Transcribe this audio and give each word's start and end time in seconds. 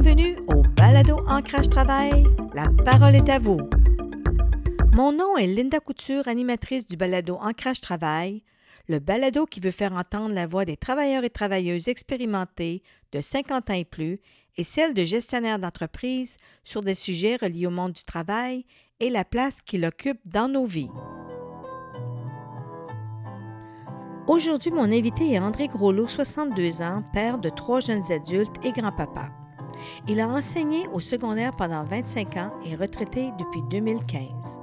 Bienvenue 0.00 0.38
au 0.48 0.62
Balado 0.62 1.18
Ancrage 1.28 1.68
Travail. 1.68 2.24
La 2.54 2.64
parole 2.86 3.16
est 3.16 3.28
à 3.28 3.38
vous. 3.38 3.60
Mon 4.94 5.12
nom 5.12 5.36
est 5.36 5.46
Linda 5.46 5.78
Couture, 5.78 6.26
animatrice 6.26 6.86
du 6.86 6.96
Balado 6.96 7.36
Ancrage 7.38 7.82
Travail, 7.82 8.42
le 8.88 8.98
balado 8.98 9.44
qui 9.44 9.60
veut 9.60 9.70
faire 9.70 9.92
entendre 9.92 10.34
la 10.34 10.46
voix 10.46 10.64
des 10.64 10.78
travailleurs 10.78 11.22
et 11.24 11.28
travailleuses 11.28 11.88
expérimentés 11.88 12.82
de 13.12 13.20
50 13.20 13.68
ans 13.68 13.74
et 13.74 13.84
plus 13.84 14.20
et 14.56 14.64
celle 14.64 14.94
de 14.94 15.04
gestionnaires 15.04 15.58
d'entreprises 15.58 16.38
sur 16.64 16.80
des 16.80 16.94
sujets 16.94 17.36
reliés 17.36 17.66
au 17.66 17.70
monde 17.70 17.92
du 17.92 18.04
travail 18.04 18.64
et 19.00 19.10
la 19.10 19.26
place 19.26 19.60
qu'il 19.60 19.84
occupe 19.84 20.26
dans 20.26 20.48
nos 20.48 20.64
vies. 20.64 20.90
Aujourd'hui, 24.26 24.70
mon 24.70 24.84
invité 24.84 25.32
est 25.32 25.38
André 25.38 25.68
Groslot, 25.68 26.08
62 26.08 26.80
ans, 26.80 27.04
père 27.12 27.36
de 27.36 27.50
trois 27.50 27.80
jeunes 27.80 28.10
adultes 28.10 28.56
et 28.64 28.72
grand-papa. 28.72 29.30
Il 30.08 30.20
a 30.20 30.28
enseigné 30.28 30.86
au 30.92 31.00
secondaire 31.00 31.52
pendant 31.56 31.84
25 31.84 32.36
ans 32.36 32.52
et 32.64 32.72
est 32.72 32.76
retraité 32.76 33.30
depuis 33.38 33.62
2015. 33.70 34.58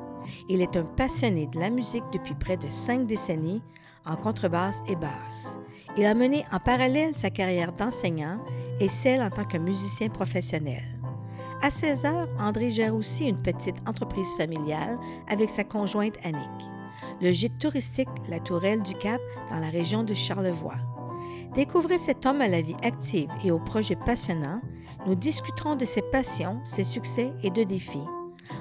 Il 0.50 0.62
est 0.62 0.76
un 0.76 0.84
passionné 0.84 1.48
de 1.48 1.60
la 1.60 1.70
musique 1.70 2.04
depuis 2.14 2.36
près 2.36 2.58
de 2.58 2.70
cinq 2.70 3.08
décennies 3.08 3.62
en 4.06 4.16
contrebasse 4.16 4.82
et 4.88 4.96
basse. 4.96 5.60
Il 5.98 6.06
a 6.06 6.14
mené 6.14 6.46
en 6.52 6.60
parallèle 6.60 7.16
sa 7.16 7.30
carrière 7.30 7.74
d'enseignant 7.74 8.40
et 8.80 8.90
celle 8.90 9.22
en 9.22 9.30
tant 9.30 9.46
que 9.46 9.58
musicien 9.58 10.10
professionnel. 10.10 10.84
À 11.62 11.72
16 11.72 12.06
heures, 12.06 12.30
André 12.40 12.70
gère 12.70 12.96
aussi 12.96 13.26
une 13.26 13.42
petite 13.42 13.78
entreprise 13.88 14.34
familiale 14.36 15.00
avec 15.28 15.50
sa 15.50 15.64
conjointe 15.64 16.18
Annick. 16.24 16.48
Le 17.20 17.32
gîte 17.32 17.58
touristique 17.58 18.10
La 18.30 18.40
Tourelle 18.40 18.84
du 18.84 18.94
Cap 18.94 19.20
dans 19.50 19.60
la 19.60 19.70
région 19.70 20.04
de 20.04 20.14
Charlevoix. 20.14 20.78
Découvrez 21.58 21.98
cet 21.98 22.28
homme 22.28 22.42
à 22.42 22.48
la 22.48 22.62
vie 22.62 22.76
active 22.84 23.32
et 23.44 23.50
aux 23.50 23.58
projets 23.58 23.96
passionnants. 23.96 24.62
Nous 25.08 25.16
discuterons 25.16 25.76
de 25.76 25.86
ses 25.86 26.04
passions, 26.04 26.62
ses 26.64 26.84
succès 26.84 27.34
et 27.42 27.50
de 27.50 27.64
défis. 27.64 28.06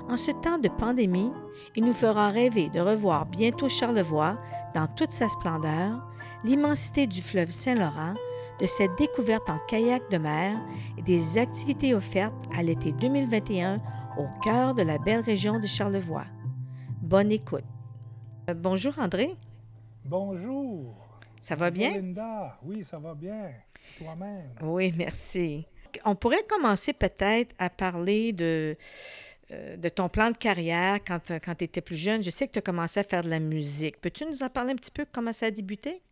En 0.08 0.16
ce 0.16 0.30
temps 0.30 0.56
de 0.56 0.70
pandémie, 0.70 1.30
il 1.74 1.84
nous 1.84 1.92
fera 1.92 2.30
rêver 2.30 2.70
de 2.70 2.80
revoir 2.80 3.27
bientôt 3.27 3.69
Charlevoix 3.69 4.39
dans 4.74 4.86
toute 4.86 5.12
sa 5.12 5.28
splendeur, 5.28 6.08
l'immensité 6.42 7.06
du 7.06 7.20
fleuve 7.20 7.50
Saint-Laurent, 7.50 8.14
de 8.61 8.67
cette 8.67 8.97
découverte 8.97 9.50
en 9.50 9.58
kayak 9.69 10.11
de 10.11 10.17
mer 10.17 10.58
et 10.97 11.02
des 11.02 11.36
activités 11.36 11.94
offertes 11.94 12.33
à 12.56 12.62
l'été 12.62 12.92
2021 12.92 13.78
au 14.17 14.27
cœur 14.42 14.72
de 14.72 14.80
la 14.80 14.97
belle 14.97 15.20
région 15.20 15.61
de 15.61 15.67
Charlevoix. 15.67 16.24
Bonne 17.02 17.30
écoute. 17.30 17.64
Euh, 18.48 18.55
bonjour 18.55 18.94
André. 18.98 19.36
Bonjour. 20.06 21.06
Ça 21.41 21.55
va 21.55 21.70
bien? 21.70 21.95
Linda, 21.95 22.59
oui, 22.62 22.84
ça 22.84 22.98
va 22.98 23.15
bien. 23.15 23.51
Toi-même. 23.98 24.51
Oui, 24.62 24.92
merci. 24.97 25.67
On 26.05 26.15
pourrait 26.15 26.45
commencer 26.48 26.92
peut-être 26.92 27.55
à 27.59 27.70
parler 27.70 28.33
de, 28.33 28.77
euh, 29.53 29.77
de 29.77 29.89
ton 29.89 30.09
plan 30.09 30.31
de 30.31 30.37
carrière 30.37 30.98
quand, 31.07 31.33
quand 31.45 31.55
tu 31.55 31.64
étais 31.64 31.81
plus 31.81 31.97
jeune. 31.97 32.23
Je 32.23 32.31
sais 32.31 32.47
que 32.47 32.53
tu 32.53 32.59
as 32.59 32.62
commencé 32.62 33.01
à 33.01 33.05
faire 33.05 33.23
de 33.23 33.31
la 33.31 33.41
musique. 33.41 34.01
Peux-tu 34.01 34.27
nous 34.27 34.42
en 34.42 34.48
parler 34.48 34.73
un 34.73 34.77
petit 34.77 34.91
peu 34.91 35.07
comment 35.11 35.33
ça 35.33 35.47
a 35.47 35.51
débuté? 35.51 36.03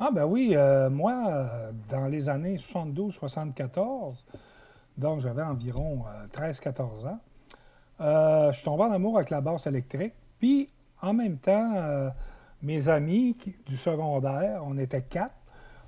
Ah 0.00 0.10
ben 0.12 0.24
oui, 0.24 0.52
euh, 0.54 0.88
moi, 0.90 1.24
euh, 1.28 1.72
dans 1.88 2.06
les 2.06 2.28
années 2.28 2.56
72-74, 2.56 4.24
donc 4.96 5.20
j'avais 5.20 5.42
environ 5.42 6.04
13-14 6.32 7.06
ans, 7.06 7.20
je 8.50 8.54
suis 8.54 8.64
tombé 8.64 8.84
en 8.84 8.92
amour 8.92 9.16
avec 9.16 9.30
la 9.30 9.40
basse 9.40 9.66
électrique. 9.66 10.14
Puis, 10.38 10.70
en 11.02 11.14
même 11.14 11.38
temps, 11.38 12.10
mes 12.62 12.88
amis 12.88 13.36
du 13.66 13.76
secondaire, 13.76 14.62
on 14.64 14.78
était 14.78 15.02
quatre, 15.02 15.34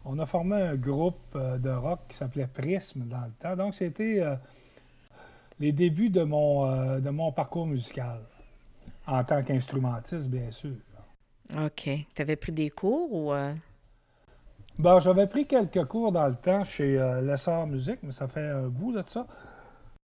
on 0.04 0.18
a 0.18 0.26
formé 0.26 0.56
un 0.56 0.76
groupe 0.76 1.36
de 1.36 1.70
rock 1.70 2.00
qui 2.08 2.16
s'appelait 2.16 2.46
Prisme 2.46 3.02
dans 3.06 3.24
le 3.24 3.32
temps. 3.38 3.56
Donc, 3.56 3.74
c'était 3.74 4.22
les 5.58 5.72
débuts 5.72 6.08
de 6.08 6.22
mon, 6.22 6.98
de 6.98 7.10
mon 7.10 7.32
parcours 7.32 7.66
musical, 7.66 8.20
en 9.06 9.22
tant 9.24 9.42
qu'instrumentiste, 9.42 10.28
bien 10.28 10.50
sûr. 10.50 10.76
OK. 11.54 11.90
Tu 12.14 12.22
avais 12.22 12.36
pris 12.36 12.52
des 12.52 12.70
cours 12.70 13.12
ou... 13.12 13.34
Ben, 14.80 14.98
j'avais 14.98 15.26
pris 15.26 15.44
quelques 15.44 15.84
cours 15.84 16.10
dans 16.10 16.26
le 16.26 16.34
temps 16.34 16.64
chez 16.64 16.98
euh, 16.98 17.20
Lessard 17.20 17.66
Musique, 17.66 17.98
mais 18.02 18.12
ça 18.12 18.26
fait 18.28 18.48
un 18.48 18.68
bout 18.68 18.92
de 18.92 19.02
ça. 19.04 19.26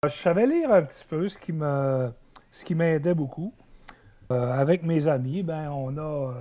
Je 0.04 0.10
savais 0.10 0.46
lire 0.46 0.70
un 0.70 0.82
petit 0.82 1.06
peu, 1.08 1.26
ce 1.28 1.38
qui 1.38 1.54
me, 1.54 2.12
ce 2.50 2.62
qui 2.62 2.74
m'aidait 2.74 3.14
beaucoup. 3.14 3.54
Euh, 4.30 4.52
avec 4.52 4.82
mes 4.82 5.08
amis, 5.08 5.42
ben, 5.42 5.70
on 5.70 5.96
a, 5.96 6.02
euh, 6.02 6.34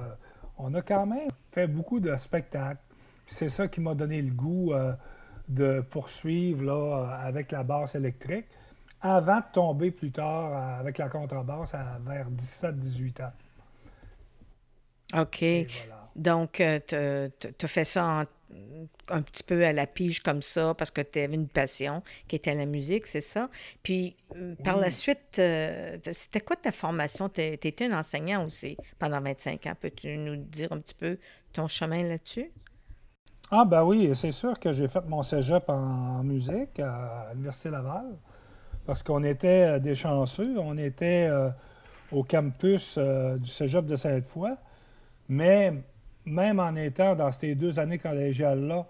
on 0.58 0.74
a 0.74 0.82
quand 0.82 1.06
même 1.06 1.30
fait 1.52 1.68
beaucoup 1.68 2.00
de 2.00 2.16
spectacles. 2.18 2.80
C'est 3.26 3.50
ça 3.50 3.68
qui 3.68 3.82
m'a 3.82 3.96
donné 3.96 4.22
le 4.22 4.32
goût 4.32 4.74
euh, 4.74 4.94
de 5.48 5.82
poursuivre 5.90 6.64
là, 6.64 7.20
avec 7.24 7.52
la 7.52 7.64
basse 7.64 7.96
électrique, 7.96 8.46
avant 9.02 9.38
de 9.38 9.46
tomber 9.54 9.92
plus 9.92 10.12
tard 10.12 10.80
avec 10.80 10.98
la 10.98 11.10
contrebasse 11.10 11.74
à, 11.74 11.98
vers 12.06 12.30
17-18 12.30 13.24
ans. 13.24 13.32
OK. 15.22 15.40
Voilà. 15.42 16.10
Donc, 16.16 16.60
euh, 16.60 16.80
tu 17.40 17.66
as 17.66 17.68
fait 17.68 17.86
ça 17.86 18.06
en- 18.06 18.24
un 19.10 19.22
petit 19.22 19.44
peu 19.44 19.66
à 19.66 19.74
la 19.74 19.88
pige 19.88 20.22
comme 20.22 20.42
ça 20.42 20.74
parce 20.74 20.92
que 20.92 21.02
tu 21.02 21.20
avais 21.20 21.36
une 21.36 21.48
passion 21.48 22.04
qui 22.28 22.36
était 22.36 22.56
la 22.56 22.66
musique, 22.66 23.08
c'est 23.08 23.22
ça? 23.22 23.50
Puis, 23.84 24.16
euh, 24.36 24.56
par 24.64 24.78
la 24.78 24.92
suite, 24.92 25.40
euh, 25.40 25.98
c'était 26.12 26.42
quoi 26.42 26.56
ta 26.56 26.72
formation? 26.72 27.30
Tu 27.30 27.42
étais 27.42 27.86
un 27.86 28.00
enseignant 28.00 28.46
aussi 28.46 28.78
pendant 29.00 29.22
25 29.22 29.66
ans. 29.68 29.74
Peux-tu 29.80 30.18
nous 30.18 30.36
dire 30.36 30.72
un 30.72 30.80
petit 30.80 30.96
peu 30.96 31.18
ton 31.54 31.68
chemin 31.68 32.04
là-dessus? 32.04 32.52
Ah 33.52 33.64
ben 33.64 33.84
oui, 33.84 34.12
c'est 34.16 34.32
sûr 34.32 34.60
que 34.60 34.72
j'ai 34.72 34.88
fait 34.88 35.06
mon 35.08 35.22
cégep 35.22 35.70
en 35.70 36.24
musique 36.24 36.80
à 36.80 37.30
l'Université 37.34 37.70
Laval 37.70 38.06
parce 38.86 39.04
qu'on 39.04 39.24
était 39.24 39.76
euh, 39.76 39.80
des 39.80 39.96
chanceux. 39.96 40.58
On 40.60 40.78
était 40.78 41.28
euh, 41.30 41.50
au 42.12 42.24
campus 42.24 42.96
euh, 42.98 43.38
du 43.38 43.50
cégep 43.50 43.86
de 43.86 43.96
Sainte-Foy, 43.96 44.52
mais 45.30 45.74
même 46.26 46.60
en 46.60 46.76
étant 46.76 47.16
dans 47.16 47.32
ces 47.32 47.56
deux 47.56 47.80
années 47.80 48.00
collégiales-là, 48.00 48.86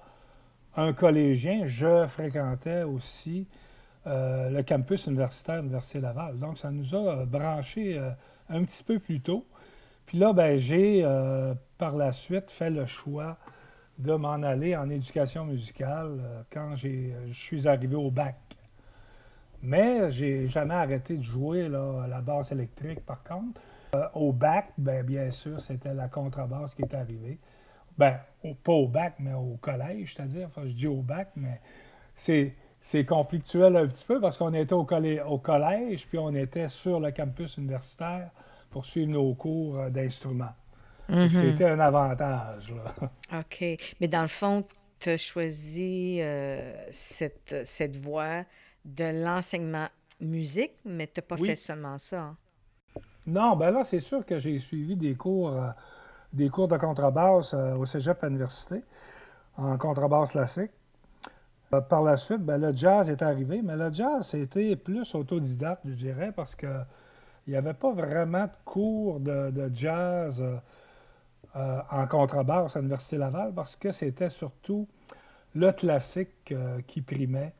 un 0.77 0.93
collégien, 0.93 1.65
je 1.65 2.05
fréquentais 2.07 2.83
aussi 2.83 3.47
euh, 4.07 4.49
le 4.49 4.61
campus 4.61 5.07
universitaire 5.07 5.57
de 5.57 5.61
l'Université 5.61 5.99
Laval. 5.99 6.37
Donc 6.37 6.57
ça 6.57 6.69
nous 6.69 6.93
a 6.93 6.97
euh, 6.97 7.25
branchés 7.25 7.97
euh, 7.97 8.11
un 8.49 8.63
petit 8.63 8.83
peu 8.83 8.99
plus 8.99 9.21
tôt. 9.21 9.45
Puis 10.05 10.19
là, 10.19 10.33
ben, 10.33 10.57
j'ai 10.57 11.03
par 11.79 11.95
la 11.95 12.11
suite 12.11 12.51
fait 12.51 12.69
le 12.69 12.85
choix 12.85 13.37
de 13.97 14.13
m'en 14.13 14.43
aller 14.43 14.75
en 14.75 14.87
éducation 14.91 15.45
musicale 15.45 16.45
quand 16.53 16.75
je 16.75 17.31
suis 17.31 17.67
arrivé 17.67 17.95
au 17.95 18.11
bac. 18.11 18.35
Mais 19.63 20.11
j'ai 20.11 20.47
jamais 20.47 20.75
arrêté 20.75 21.17
de 21.17 21.23
jouer 21.23 21.65
à 21.65 22.07
la 22.07 22.21
basse 22.21 22.51
électrique, 22.51 23.03
par 23.03 23.23
contre. 23.23 23.59
Euh, 23.95 24.07
au 24.13 24.31
bac, 24.33 24.67
ben, 24.77 25.03
bien 25.05 25.31
sûr, 25.31 25.59
c'était 25.59 25.93
la 25.93 26.07
contrebasse 26.07 26.75
qui 26.75 26.83
est 26.83 26.93
arrivée. 26.93 27.39
Ben, 27.97 28.19
au- 28.43 28.53
pas 28.55 28.73
au 28.73 28.87
bac, 28.87 29.15
mais 29.19 29.33
au 29.33 29.57
collège, 29.61 30.13
c'est-à-dire. 30.15 30.47
Enfin, 30.47 30.63
je 30.65 30.73
dis 30.73 30.87
au 30.87 31.01
bac, 31.01 31.29
mais 31.35 31.61
c'est, 32.15 32.53
c'est 32.81 33.05
conflictuel 33.05 33.75
un 33.77 33.87
petit 33.87 34.05
peu 34.05 34.19
parce 34.19 34.37
qu'on 34.37 34.53
était 34.53 34.73
au, 34.73 34.83
collé- 34.85 35.21
au 35.21 35.37
collège, 35.37 36.07
puis 36.07 36.17
on 36.17 36.33
était 36.35 36.67
sur 36.67 36.99
le 36.99 37.11
campus 37.11 37.57
universitaire 37.57 38.29
pour 38.69 38.85
suivre 38.85 39.11
nos 39.11 39.33
cours 39.33 39.77
euh, 39.79 39.89
d'instruments. 39.89 40.53
Mhm. 41.09 41.31
C'était 41.31 41.65
un 41.65 41.79
avantage. 41.79 42.73
là. 42.73 43.09
OK. 43.39 43.63
Mais 44.01 44.07
dans 44.07 44.23
le 44.23 44.27
fond, 44.27 44.65
tu 44.99 45.09
as 45.09 45.17
choisi 45.17 46.17
euh, 46.21 46.73
cette, 46.91 47.55
cette 47.65 47.95
voie 47.95 48.43
de 48.83 49.23
l'enseignement 49.23 49.87
musique, 50.21 50.73
mais 50.85 51.07
tu 51.07 51.13
n'as 51.19 51.21
pas 51.23 51.35
Oui. 51.39 51.49
fait 51.49 51.55
seulement 51.55 51.97
ça. 51.97 52.35
Non, 53.27 53.55
ben 53.55 53.71
là, 53.71 53.83
c'est 53.83 53.99
sûr 53.99 54.23
que 54.25 54.37
j'ai 54.37 54.59
suivi 54.59 54.95
des 54.95 55.15
cours, 55.15 55.51
euh, 55.51 55.69
de 56.33 56.47
contrebasse 56.47 57.53
euh, 57.53 57.75
au 57.75 57.85
Cégep 57.85 58.23
à 58.23 58.27
l'université, 58.27 58.83
en 59.57 59.77
contrebasse 59.77 60.31
classique. 60.31 60.71
Euh, 61.73 61.81
par 61.81 62.03
la 62.03 62.17
suite, 62.17 62.41
ben, 62.41 62.59
le 62.59 62.73
jazz 62.73 63.09
est 63.09 63.23
arrivé, 63.23 63.61
mais 63.63 63.75
le 63.75 63.91
jazz, 63.91 64.27
c'était 64.27 64.75
plus 64.75 65.15
autodidacte, 65.15 65.81
je 65.85 65.95
dirais, 65.95 66.31
parce 66.35 66.55
que 66.55 66.67
il 67.47 67.51
n'y 67.51 67.57
avait 67.57 67.73
pas 67.73 67.91
vraiment 67.91 68.45
de 68.45 68.51
cours 68.63 69.19
de, 69.19 69.51
de 69.51 69.69
jazz 69.71 70.43
en 71.53 72.07
contrebasse 72.07 72.75
à 72.75 72.79
l'Université 72.79 73.17
Laval, 73.17 73.53
parce 73.53 73.75
que 73.75 73.91
c'était 73.91 74.29
surtout 74.29 74.87
le 75.53 75.71
classique 75.71 76.55
qui 76.87 77.01
primait. 77.01 77.53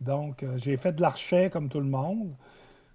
Donc, 0.00 0.42
j'ai 0.56 0.78
fait 0.78 0.92
de 0.92 1.02
l'archet 1.02 1.50
comme 1.50 1.68
tout 1.68 1.80
le 1.80 1.86
monde. 1.86 2.34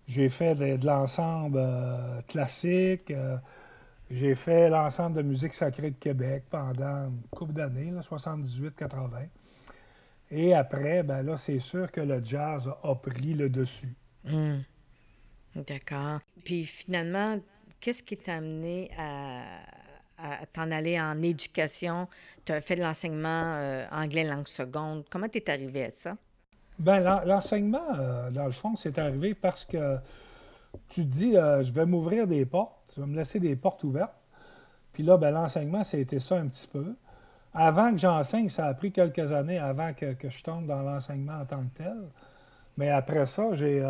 J'ai 0.08 0.30
fait 0.30 0.56
de, 0.56 0.86
l'ensemble 0.86 1.58
euh, 1.60 2.22
classique. 2.28 3.12
euh, 3.12 3.38
j'ai 4.10 4.36
fait 4.36 4.70
l'ensemble 4.70 5.16
de 5.18 5.22
musique 5.22 5.54
sacrée 5.54 5.92
de 5.92 5.96
Québec 5.96 6.44
pendant 6.50 7.08
une 7.08 7.22
couple 7.32 7.54
d'années, 7.54 7.92
là, 7.92 8.02
78-80. 8.02 9.28
Et 10.32 10.54
après, 10.54 11.04
ben 11.04 11.22
là, 11.24 11.38
c'est 11.38 11.60
sûr 11.60 11.92
que 11.92 12.02
le 12.02 12.24
jazz 12.24 12.70
a, 12.84 12.96
pris 12.96 13.34
le 13.34 13.50
dessus. 13.50 13.96
Hmm. 14.26 14.60
D'accord. 15.56 16.20
Puis 16.44 16.66
finalement, 16.66 17.40
qu'est-ce 17.80 18.04
qui 18.04 18.18
t'a 18.18 18.36
amené 18.36 18.90
à, 18.98 19.44
à 20.18 20.46
t'en 20.46 20.72
aller 20.72 21.00
en 21.00 21.22
éducation? 21.22 22.08
Tu 22.46 22.52
as 22.52 22.62
fait 22.62 22.76
de 22.76 22.82
l'enseignement 22.82 23.56
euh, 23.56 23.86
anglais 23.92 24.24
langue 24.24 24.48
seconde. 24.48 25.06
Comment 25.10 25.28
tu 25.28 25.38
es 25.38 25.50
arrivé 25.50 25.86
à 25.86 25.92
ça? 25.92 26.18
Ben, 26.82 27.00
l'enseignement, 27.26 27.86
dans 28.32 28.46
le 28.46 28.52
fond, 28.52 28.76
c'est 28.76 28.98
arrivé 29.00 29.34
parce 29.34 29.66
que 29.66 29.98
tu 30.90 31.06
te 31.06 31.10
dis, 31.10 31.34
je 31.34 31.72
vais 31.72 31.86
m'ouvrir 31.86 32.28
des 32.28 32.46
portes, 32.46 32.94
je 32.96 33.02
vais 33.02 33.08
me 33.08 33.16
laisser 33.16 33.40
des 33.40 33.56
portes 33.56 33.84
ouvertes. 33.84 34.14
Puis 34.94 35.04
là, 35.04 35.18
ben, 35.18 35.32
l'enseignement, 35.32 35.84
ça 35.84 35.98
a 35.98 36.00
été 36.00 36.20
ça 36.20 36.36
un 36.36 36.48
petit 36.48 36.68
peu. 36.68 36.96
Avant 37.54 37.92
que 37.92 37.98
j'enseigne, 37.98 38.50
ça 38.50 38.66
a 38.66 38.74
pris 38.74 38.92
quelques 38.92 39.32
années 39.32 39.60
avant 39.60 39.94
que, 39.94 40.16
je 40.28 40.44
tombe 40.44 40.66
dans 40.66 40.82
l'enseignement 40.82 41.40
en 41.42 41.46
tant 41.46 41.64
que 41.64 41.84
tel. 41.84 41.98
Mais 42.78 42.90
après 42.90 43.26
ça, 43.26 43.54
j'ai 43.54 43.82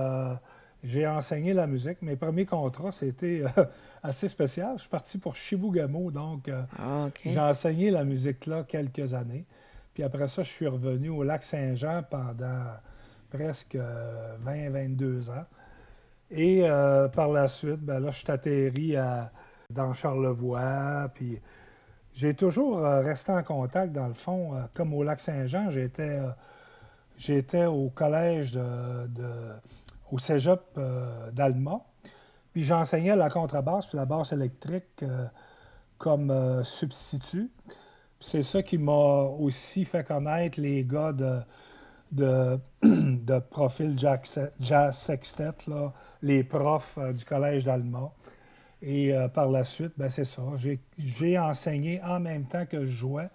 j'ai 0.83 1.07
enseigné 1.07 1.53
la 1.53 1.67
musique. 1.67 2.01
Mes 2.01 2.15
premiers 2.15 2.45
contrats, 2.45 2.91
c'était 2.91 3.44
euh, 3.57 3.65
assez 4.03 4.27
spécial. 4.27 4.73
Je 4.75 4.81
suis 4.81 4.89
parti 4.89 5.17
pour 5.17 5.35
Chibougamau, 5.35 6.11
donc 6.11 6.47
euh, 6.47 6.63
ah, 6.79 7.07
j'ai 7.23 7.39
enseigné 7.39 7.91
la 7.91 8.03
musique 8.03 8.45
là 8.45 8.63
quelques 8.67 9.13
années. 9.13 9.45
Puis 9.93 10.03
après 10.03 10.27
ça, 10.27 10.43
je 10.43 10.49
suis 10.49 10.67
revenu 10.67 11.09
au 11.09 11.23
lac 11.23 11.43
Saint-Jean 11.43 12.03
pendant 12.09 12.65
presque 13.29 13.75
20-22 13.75 15.01
euh, 15.03 15.31
ans. 15.31 15.45
Et 16.29 16.61
par 17.13 17.27
la 17.27 17.49
suite, 17.49 17.81
ben 17.81 17.99
là, 17.99 18.09
je 18.11 18.19
suis 18.19 18.31
atterri 18.31 18.95
dans 19.69 19.93
Charlevoix. 19.93 21.09
Puis 21.13 21.41
j'ai 22.13 22.33
toujours 22.33 22.79
resté 22.79 23.33
en 23.33 23.43
contact, 23.43 23.91
dans 23.91 24.07
le 24.07 24.13
fond, 24.13 24.53
comme 24.73 24.93
au 24.93 25.03
lac 25.03 25.19
Saint-Jean. 25.19 25.69
J'étais, 27.17 27.65
au 27.65 27.89
collège 27.89 28.53
de 28.53 29.09
au 30.11 30.19
cégep 30.19 30.61
euh, 30.77 31.31
d'Alma. 31.31 31.81
Puis 32.53 32.63
j'enseignais 32.63 33.15
la 33.15 33.29
contrebasse 33.29 33.87
puis 33.87 33.97
la 33.97 34.05
basse 34.05 34.33
électrique 34.33 35.03
euh, 35.03 35.25
comme 35.97 36.29
euh, 36.31 36.63
substitut. 36.63 37.49
C'est 38.21 38.44
ça 38.44 38.63
qui 38.63 38.77
m'a 38.77 39.23
aussi 39.39 39.83
fait 39.83 40.07
connaître 40.07 40.62
les 40.62 40.85
gars 40.85 41.12
de, 41.12 42.59
profil 43.50 43.97
jazz 43.97 44.97
sextet, 44.97 45.50
les 46.21 46.44
profs 46.44 46.97
du 47.13 47.25
collège 47.25 47.65
d'Alma. 47.65 48.12
Et 48.83 49.13
par 49.33 49.50
la 49.50 49.65
suite, 49.65 49.94
ben 49.97 50.09
c'est 50.09 50.25
ça. 50.25 50.44
J'ai 50.97 51.38
enseigné 51.38 52.01
en 52.03 52.19
même 52.19 52.45
temps 52.45 52.65
que 52.65 52.85
je 52.85 52.91
jouais. 52.91 53.29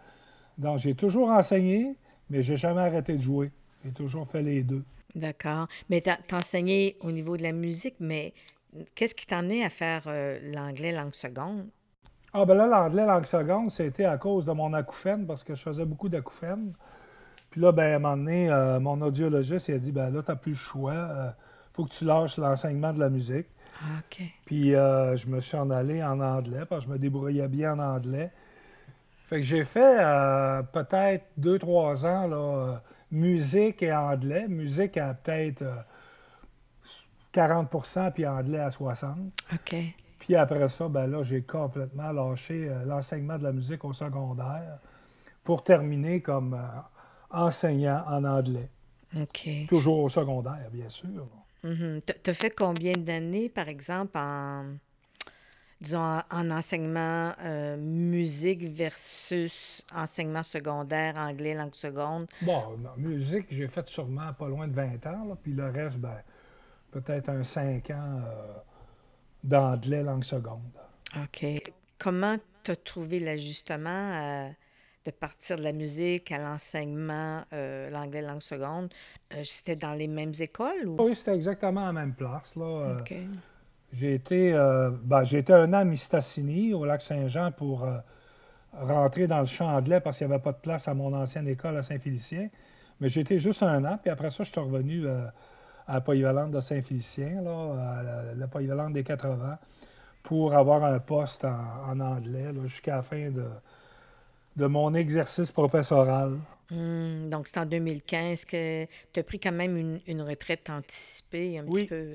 Donc, 0.59 0.79
j'ai 0.79 0.95
toujours 0.95 1.31
enseigné, 1.31 1.97
mais 2.31 2.43
j'ai 2.43 2.57
jamais 2.57 2.81
arrêté 2.81 3.15
de 3.15 3.23
jouer. 3.23 3.51
J'ai 3.85 3.93
toujours 3.93 4.29
fait 4.29 4.43
les 4.43 4.63
deux. 4.63 4.85
D'accord. 5.15 5.69
Mais 5.91 6.01
tu 6.01 6.35
enseigné 6.35 6.97
au 7.01 7.13
niveau 7.13 7.37
de 7.37 7.43
la 7.43 7.53
musique, 7.53 7.97
mais 8.01 8.35
qu'est-ce 8.95 9.15
qui 9.15 9.27
t'a 9.27 9.39
amené 9.39 9.65
à 9.65 9.71
faire 9.71 10.03
euh, 10.07 10.39
l'anglais 10.53 10.93
langue 10.93 11.15
seconde? 11.15 11.69
Ah, 12.39 12.45
ben 12.45 12.55
là, 12.55 12.67
l'anglais 12.67 13.07
langue 13.07 13.25
seconde, 13.25 13.71
c'était 13.71 14.05
à 14.05 14.19
cause 14.19 14.45
de 14.45 14.53
mon 14.53 14.75
acouphène, 14.75 15.27
parce 15.27 15.43
que 15.43 15.55
je 15.55 15.63
faisais 15.63 15.85
beaucoup 15.85 16.09
d'acouphènes. 16.09 16.75
Puis 17.51 17.61
là, 17.61 17.73
ben, 17.73 17.93
à 17.93 17.97
un 17.97 17.99
moment 17.99 18.17
donné, 18.17 18.51
euh, 18.51 18.79
mon 18.79 19.01
audiologiste, 19.01 19.69
il 19.69 19.75
a 19.75 19.79
dit, 19.79 19.93
ben 19.93 20.11
là, 20.11 20.23
tu 20.23 20.31
n'as 20.31 20.37
plus 20.37 20.53
le 20.53 20.57
choix. 20.57 20.93
Il 20.93 20.99
euh, 20.99 21.31
faut 21.73 21.85
que 21.85 21.91
tu 21.91 22.05
lâches 22.05 22.37
l'enseignement 22.37 22.93
de 22.93 23.01
la 23.01 23.09
musique. 23.09 23.47
Ah, 23.81 24.01
OK. 24.01 24.23
Puis 24.45 24.71
je 24.71 25.27
me 25.27 25.41
suis 25.41 25.57
en 25.57 25.71
allé 25.71 26.03
en 26.03 26.21
anglais, 26.21 26.65
parce 26.69 26.85
que 26.85 26.91
je 26.91 26.95
me 26.95 26.99
débrouillais 26.99 27.49
bien 27.49 27.75
en 27.75 27.79
anglais. 27.79 28.31
Fait 29.29 29.39
que 29.39 29.43
j'ai 29.43 29.65
fait 29.65 29.99
peut-être 30.73 31.25
deux, 31.37 31.59
trois 31.59 32.07
ans, 32.07 32.29
là 32.29 32.81
musique 33.11 33.83
et 33.83 33.93
anglais. 33.93 34.49
Musique 34.49 34.97
à 34.97 35.15
peut-être 35.15 35.65
40% 37.35 37.99
euh, 37.99 38.11
puis 38.11 38.27
anglais 38.27 38.61
à 38.61 38.69
60% 38.69 39.15
OK. 39.53 39.77
Puis 40.27 40.35
après 40.35 40.69
ça, 40.69 40.89
ben 40.89 41.07
là, 41.07 41.23
j'ai 41.23 41.43
complètement 41.43 42.11
lâché 42.11 42.69
euh, 42.69 42.85
l'enseignement 42.85 43.39
de 43.39 43.45
la 43.45 43.53
musique 43.53 43.85
au 43.85 43.93
secondaire 43.93 44.81
pour 45.45 45.63
terminer 45.63 46.21
comme 46.21 46.55
euh, 46.55 46.81
enseignant 47.31 48.03
en 48.09 48.25
anglais. 48.25 48.69
OK. 49.17 49.49
Toujours 49.69 50.01
au 50.01 50.09
secondaire, 50.09 50.69
bien 50.73 50.89
sûr. 50.89 51.29
Mm-hmm. 51.63 52.03
Tu 52.25 52.31
as 52.31 52.35
fait 52.35 52.51
combien 52.51 52.95
d'années, 52.95 53.49
par 53.49 53.69
exemple, 53.69 54.19
en 54.19 54.65
disons, 55.81 56.21
en, 56.29 56.51
enseignement 56.51 57.33
euh, 57.45 57.77
musique 57.77 58.65
versus 58.65 59.85
enseignement 59.95 60.43
secondaire, 60.43 61.17
anglais, 61.19 61.55
langue 61.55 61.75
seconde? 61.75 62.27
Bon, 62.43 62.77
musique, 62.97 63.47
j'ai 63.51 63.69
fait 63.69 63.87
sûrement 63.87 64.33
pas 64.33 64.49
loin 64.49 64.67
de 64.67 64.75
20 64.75 65.07
ans, 65.07 65.39
puis 65.41 65.53
le 65.53 65.71
reste, 65.71 65.99
ben, 65.99 66.19
peut-être 66.91 67.29
un 67.29 67.45
5 67.45 67.91
ans 67.91 68.23
d'anglais, 69.47 70.03
langue 70.03 70.25
seconde. 70.25 70.61
OK. 71.17 71.47
Comment 71.99 72.37
tu 72.63 72.73
as 72.73 72.77
trouvé 72.77 73.21
l'ajustement 73.21 73.89
euh, 73.91 74.49
de 75.05 75.11
partir 75.11 75.57
de 75.57 75.63
la 75.63 75.73
musique 75.73 76.31
à 76.33 76.39
l'enseignement, 76.39 77.45
l'anglais, 77.53 78.23
langue 78.23 78.43
seconde? 78.43 78.93
c'était 79.45 79.77
dans 79.77 79.95
les 79.95 80.09
mêmes 80.09 80.33
écoles? 80.39 80.87
Ou? 80.87 80.97
Oui, 81.01 81.17
c'était 81.17 81.35
exactement 81.35 81.83
à 81.83 81.87
la 81.87 81.93
même 81.93 82.15
place. 82.15 82.55
Là, 82.57 82.97
OK. 82.99 83.15
J'ai 83.93 84.15
été, 84.15 84.53
euh, 84.53 84.91
ben, 85.05 85.25
j'ai 85.25 85.39
été 85.39 85.53
un 85.53 85.73
an 85.73 85.79
à 85.79 85.85
Mistassini, 85.85 86.75
au 86.75 86.85
lac 86.85 87.01
Saint-Jean, 87.01 87.53
pour 87.53 87.85
euh, 87.85 87.99
rentrer 88.73 89.27
dans 89.27 89.41
le 89.41 89.47
champ 89.47 89.79
lait 89.81 90.01
parce 90.01 90.19
qu'il 90.19 90.27
n'y 90.27 90.35
avait 90.35 90.43
pas 90.43 90.53
de 90.53 90.59
place 90.59 90.89
à 90.89 90.95
mon 90.95 91.15
ancienne 91.15 91.49
école 91.49 91.77
à 91.77 91.83
Saint-Félicien. 91.83 92.49
Mais 93.01 93.09
j'ai 93.09 93.21
été 93.21 93.39
juste 93.39 93.63
un 93.63 93.85
an, 93.85 93.99
puis 94.01 94.11
après 94.11 94.31
ça, 94.31 94.45
je 94.45 94.51
suis 94.51 94.61
revenu 94.61 95.07
euh, 95.07 95.27
à 95.87 95.95
la 95.95 96.01
polyvalente 96.01 96.51
de 96.51 96.61
Saint-Félicien, 96.61 97.43
là, 97.43 97.99
à 97.99 98.35
la, 98.35 98.47
polyvalente 98.49 98.93
des 98.93 99.05
80, 99.05 99.59
pour 100.23 100.55
avoir 100.55 100.85
un 100.85 100.99
poste 100.99 101.45
en, 101.45 102.01
anglais 102.01 102.53
jusqu'à 102.65 102.97
la 102.97 103.03
fin 103.03 103.31
de, 103.31 103.45
de 104.57 104.67
mon 104.67 104.95
exercice 104.95 105.53
professoral. 105.53 106.39
Hum, 106.73 107.31
donc, 107.31 107.47
c'est 107.47 107.61
en 107.61 107.67
2015 107.67 108.45
que 108.45 108.87
tu 109.13 109.21
as 109.21 109.23
pris 109.23 109.39
quand 109.39 109.53
même 109.53 110.01
une, 110.07 110.23
retraite 110.23 110.69
anticipée 110.69 111.59
un 111.59 111.65
petit 111.65 111.87
peu. 111.87 112.09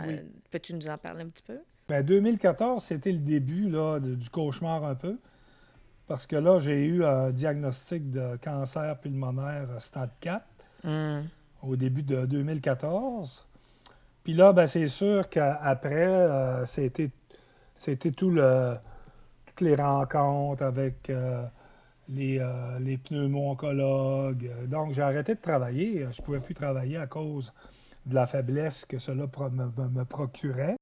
Euh, 0.00 0.22
peux-tu 0.50 0.74
nous 0.74 0.88
en 0.88 0.98
parler 0.98 1.22
un 1.22 1.28
petit 1.28 1.42
peu? 1.42 1.58
Bien, 1.88 2.02
2014, 2.02 2.82
c'était 2.82 3.12
le 3.12 3.18
début 3.18 3.70
là, 3.70 3.98
du 4.00 4.28
cauchemar 4.28 4.84
un 4.84 4.94
peu. 4.94 5.18
Parce 6.06 6.26
que 6.26 6.36
là, 6.36 6.58
j'ai 6.58 6.84
eu 6.84 7.02
un 7.04 7.30
diagnostic 7.30 8.10
de 8.10 8.36
cancer 8.42 8.98
pulmonaire 9.00 9.68
stade 9.78 10.10
4 10.20 10.44
hum. 10.84 11.26
Au 11.66 11.76
début 11.76 12.02
de 12.02 12.26
2014. 12.26 13.46
Puis 14.22 14.34
là, 14.34 14.52
ben, 14.52 14.66
c'est 14.66 14.88
sûr 14.88 15.28
qu'après, 15.28 16.06
euh, 16.06 16.64
c'était, 16.66 17.10
tout 18.16 18.30
le, 18.30 18.76
toutes 19.46 19.60
les 19.60 19.74
rencontres 19.74 20.62
avec 20.62 21.10
les, 22.08 22.38
euh, 22.40 22.78
les. 22.78 22.98
Donc, 24.66 24.92
j'ai 24.92 25.02
arrêté 25.02 25.34
de 25.34 25.40
travailler. 25.40 26.06
Je 26.10 26.20
ne 26.20 26.24
pouvais 26.24 26.40
plus 26.40 26.54
travailler 26.54 26.96
à 26.96 27.06
cause 27.06 27.52
de 28.06 28.14
la 28.14 28.26
faiblesse 28.26 28.84
que 28.84 28.98
cela 28.98 29.24
me, 29.24 30.04
procurait. 30.04 30.76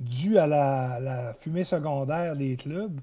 Dû 0.00 0.38
à 0.38 0.46
la, 0.46 1.34
fumée 1.40 1.64
secondaire 1.64 2.36
des 2.36 2.56
clubs, 2.56 3.00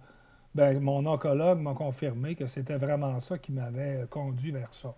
ben, 0.54 0.80
mon 0.80 1.06
oncologue 1.06 1.60
m'a 1.60 1.74
confirmé 1.74 2.36
que 2.36 2.48
c'était 2.48 2.77
vraiment 2.77 3.20
ça 3.20 3.38
qui 3.38 3.51
m'avait 3.51 4.06
conduit 4.10 4.51
vers 4.51 4.74
ça. 4.74 4.96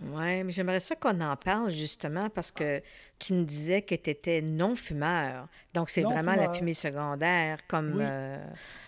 Oui, 0.00 0.44
mais 0.44 0.52
j'aimerais 0.52 0.80
ça 0.80 0.94
qu'on 0.94 1.20
en 1.20 1.34
parle 1.36 1.70
justement 1.70 2.28
parce 2.30 2.52
que 2.52 2.80
tu 3.18 3.34
me 3.34 3.44
disais 3.44 3.82
que 3.82 3.96
tu 3.96 4.10
étais 4.10 4.42
non-fumeur. 4.42 5.48
Donc, 5.74 5.90
c'est 5.90 6.02
vraiment 6.02 6.36
la 6.36 6.52
fumée 6.52 6.74
secondaire 6.74 7.58
comme. 7.66 7.98
Euh, 8.00 8.38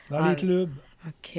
Dans 0.08 0.28
les 0.28 0.36
clubs. 0.36 0.70
OK. 1.06 1.38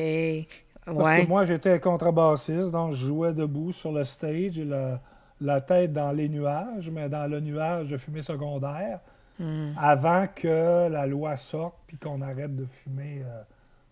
Parce 0.86 1.22
que 1.22 1.28
moi, 1.28 1.46
j'étais 1.46 1.80
contrebassiste, 1.80 2.72
donc 2.72 2.94
je 2.94 3.06
jouais 3.06 3.34
debout 3.34 3.72
sur 3.72 3.92
le 3.92 4.04
stage, 4.04 4.60
la, 4.60 5.00
la 5.40 5.62
tête 5.62 5.94
dans 5.94 6.12
les 6.12 6.28
nuages, 6.28 6.90
mais 6.90 7.08
dans 7.08 7.30
le 7.30 7.40
nuage 7.40 7.90
de 7.90 7.98
fumée 7.98 8.24
secondaire, 8.24 9.00
hmm. 9.40 9.72
avant 9.78 10.26
que 10.34 10.90
la 10.90 11.06
loi 11.06 11.36
sorte 11.36 11.76
puis 11.88 11.98
qu'on 11.98 12.22
arrête 12.22 12.56
de 12.56 12.66
fumer 12.66 13.24
euh, 13.26 13.42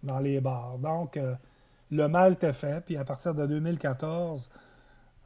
dans 0.03 0.19
les 0.19 0.41
bars. 0.41 0.77
Donc, 0.79 1.15
euh, 1.17 1.35
le 1.91 2.07
mal 2.07 2.33
était 2.33 2.53
fait, 2.53 2.81
puis 2.85 2.97
à 2.97 3.03
partir 3.03 3.33
de 3.33 3.45
2014, 3.45 4.49
euh, 4.49 4.68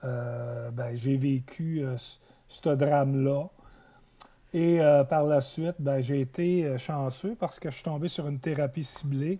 ben, 0.03 0.93
j'ai 0.93 1.17
vécu 1.17 1.83
ce 2.47 2.69
drame-là. 2.69 3.47
Et 4.53 4.79
par 5.09 5.23
la 5.23 5.41
suite, 5.41 5.75
ben, 5.79 6.01
j'ai 6.01 6.21
été 6.21 6.77
chanceux 6.77 7.35
parce 7.39 7.59
que 7.59 7.69
je 7.69 7.75
suis 7.75 7.83
tombé 7.83 8.07
sur 8.07 8.27
une 8.27 8.39
thérapie 8.39 8.83
ciblée 8.83 9.39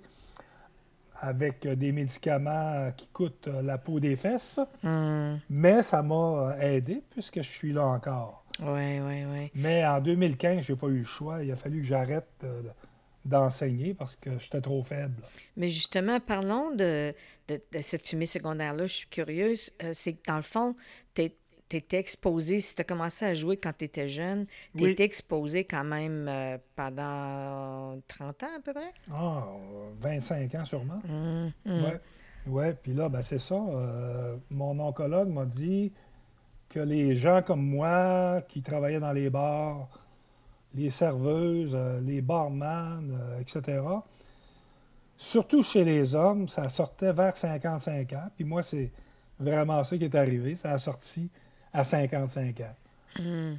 avec 1.24 1.66
euh, 1.66 1.76
des 1.76 1.92
médicaments 1.92 2.74
euh, 2.76 2.92
qui 2.92 3.08
coûtent 3.08 3.48
euh, 3.48 3.62
la 3.62 3.78
peau 3.78 4.00
des 4.00 4.16
fesses. 4.16 4.60
Hmm. 4.84 5.38
Mais 5.50 5.82
ça 5.82 6.04
m'a 6.04 6.56
aidé 6.60 7.02
puisque 7.12 7.38
je 7.38 7.50
suis 7.50 7.72
là 7.72 7.86
encore. 7.86 8.44
Oui, 8.62 9.00
oui, 9.00 9.24
oui. 9.26 9.52
Mais 9.56 9.86
en 9.86 10.00
2015, 10.02 10.64
je 10.64 10.74
n'ai 10.74 10.80
pas 10.80 10.88
eu 10.88 11.00
le 11.00 11.04
choix. 11.04 11.44
Il 11.44 11.52
a 11.52 11.56
fallu 11.56 11.80
que 11.80 11.88
j'arrête 11.88 12.46
d'enseigner 13.26 13.94
parce 13.94 14.16
que 14.16 14.38
j'étais 14.38 14.62
trop 14.62 14.84
faible. 14.84 15.22
Mais 15.56 15.70
justement, 15.70 16.20
parlons 16.20 16.72
de, 16.72 17.14
de, 17.48 17.60
cette 17.82 18.06
fumée 18.06 18.26
secondaire-là. 18.26 18.88
Je 18.88 18.94
suis 18.94 19.08
curieuse. 19.08 19.72
c'est 19.94 20.14
que 20.14 20.24
dans 20.28 20.36
le 20.36 20.42
fond, 20.42 20.76
tu 21.74 21.78
étais 21.78 21.98
exposé, 21.98 22.60
si 22.60 22.76
tu 22.76 22.82
as 22.82 22.84
commencé 22.84 23.26
à 23.26 23.34
jouer 23.34 23.58
quand 23.58 23.74
tu 23.78 23.86
étais 23.86 24.08
jeune, 24.08 24.46
tu 24.78 24.92
étais 24.92 25.04
exposé 25.04 25.64
quand 25.64 25.84
même 25.84 26.28
euh, 26.30 26.58
pendant 26.76 28.00
30 28.08 28.44
ans 28.44 28.56
à 28.58 28.60
peu 28.64 28.74
près? 28.74 28.94
Ah, 29.12 29.48
25 30.02 30.56
ans 30.56 30.66
sûrement. 30.66 31.00
Hum. 31.10 31.52
Ouais. 31.66 32.00
Ouais, 32.46 32.74
puis 32.74 32.94
là, 32.94 33.10
ben, 33.10 33.22
c'est 33.22 33.40
ça. 33.40 33.56
Euh, 33.56 34.36
mon 34.50 34.78
oncologue 34.80 35.30
m'a 35.30 35.46
dit 35.46 35.94
que 36.70 36.80
les 36.80 37.16
gens 37.16 37.42
comme 37.42 37.66
moi 37.66 38.42
qui 38.50 38.62
travaillaient 38.62 39.00
dans 39.00 39.14
les 39.14 39.30
bars, 39.30 39.88
les 40.76 40.90
serveuses, 40.90 41.74
euh, 41.76 42.00
les 42.02 42.22
barman, 42.22 43.18
euh, 43.20 43.40
etc., 43.40 43.82
surtout 45.18 45.64
chez 45.64 45.84
les 45.84 46.16
hommes, 46.16 46.48
ça 46.48 46.70
sortait 46.70 47.14
vers 47.14 47.38
55 47.38 48.14
ans. 48.14 48.30
Puis 48.36 48.44
moi, 48.44 48.64
c'est 48.64 48.92
vraiment 49.40 49.84
ça 49.84 49.98
qui 49.98 50.06
est 50.06 50.16
arrivé. 50.16 50.56
Ça 50.56 50.72
a 50.72 50.78
sorti 50.78 51.30
à 51.72 51.84
55 51.84 52.60
ans. 52.62 52.76
Hmm. 53.20 53.56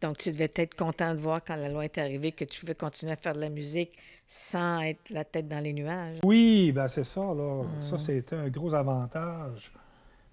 Donc, 0.00 0.18
tu 0.18 0.30
devais 0.30 0.50
être 0.54 0.76
content 0.76 1.12
de 1.14 1.18
voir 1.18 1.42
quand 1.44 1.56
la 1.56 1.68
loi 1.68 1.84
est 1.84 1.98
arrivée 1.98 2.30
que 2.30 2.44
tu 2.44 2.60
pouvais 2.60 2.74
continuer 2.74 3.12
à 3.12 3.16
faire 3.16 3.34
de 3.34 3.40
la 3.40 3.48
musique 3.48 3.96
sans 4.28 4.80
être 4.82 5.10
la 5.10 5.24
tête 5.24 5.48
dans 5.48 5.58
les 5.58 5.72
nuages. 5.72 6.18
Oui, 6.24 6.70
ben 6.72 6.86
c'est 6.86 7.04
ça. 7.04 7.20
Là. 7.20 7.62
Ça, 7.80 7.96
hmm. 7.96 7.98
c'était 7.98 8.36
un 8.36 8.48
gros 8.48 8.74
avantage. 8.74 9.72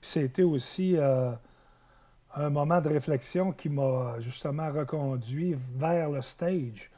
C'était 0.02 0.44
aussi 0.44 0.98
euh, 0.98 1.32
un 2.36 2.50
moment 2.50 2.82
de 2.82 2.90
réflexion 2.90 3.52
qui 3.52 3.70
m'a 3.70 4.16
justement 4.20 4.72
reconduit 4.72 5.56
vers 5.76 6.10
le 6.10 6.22
stage, 6.22 6.92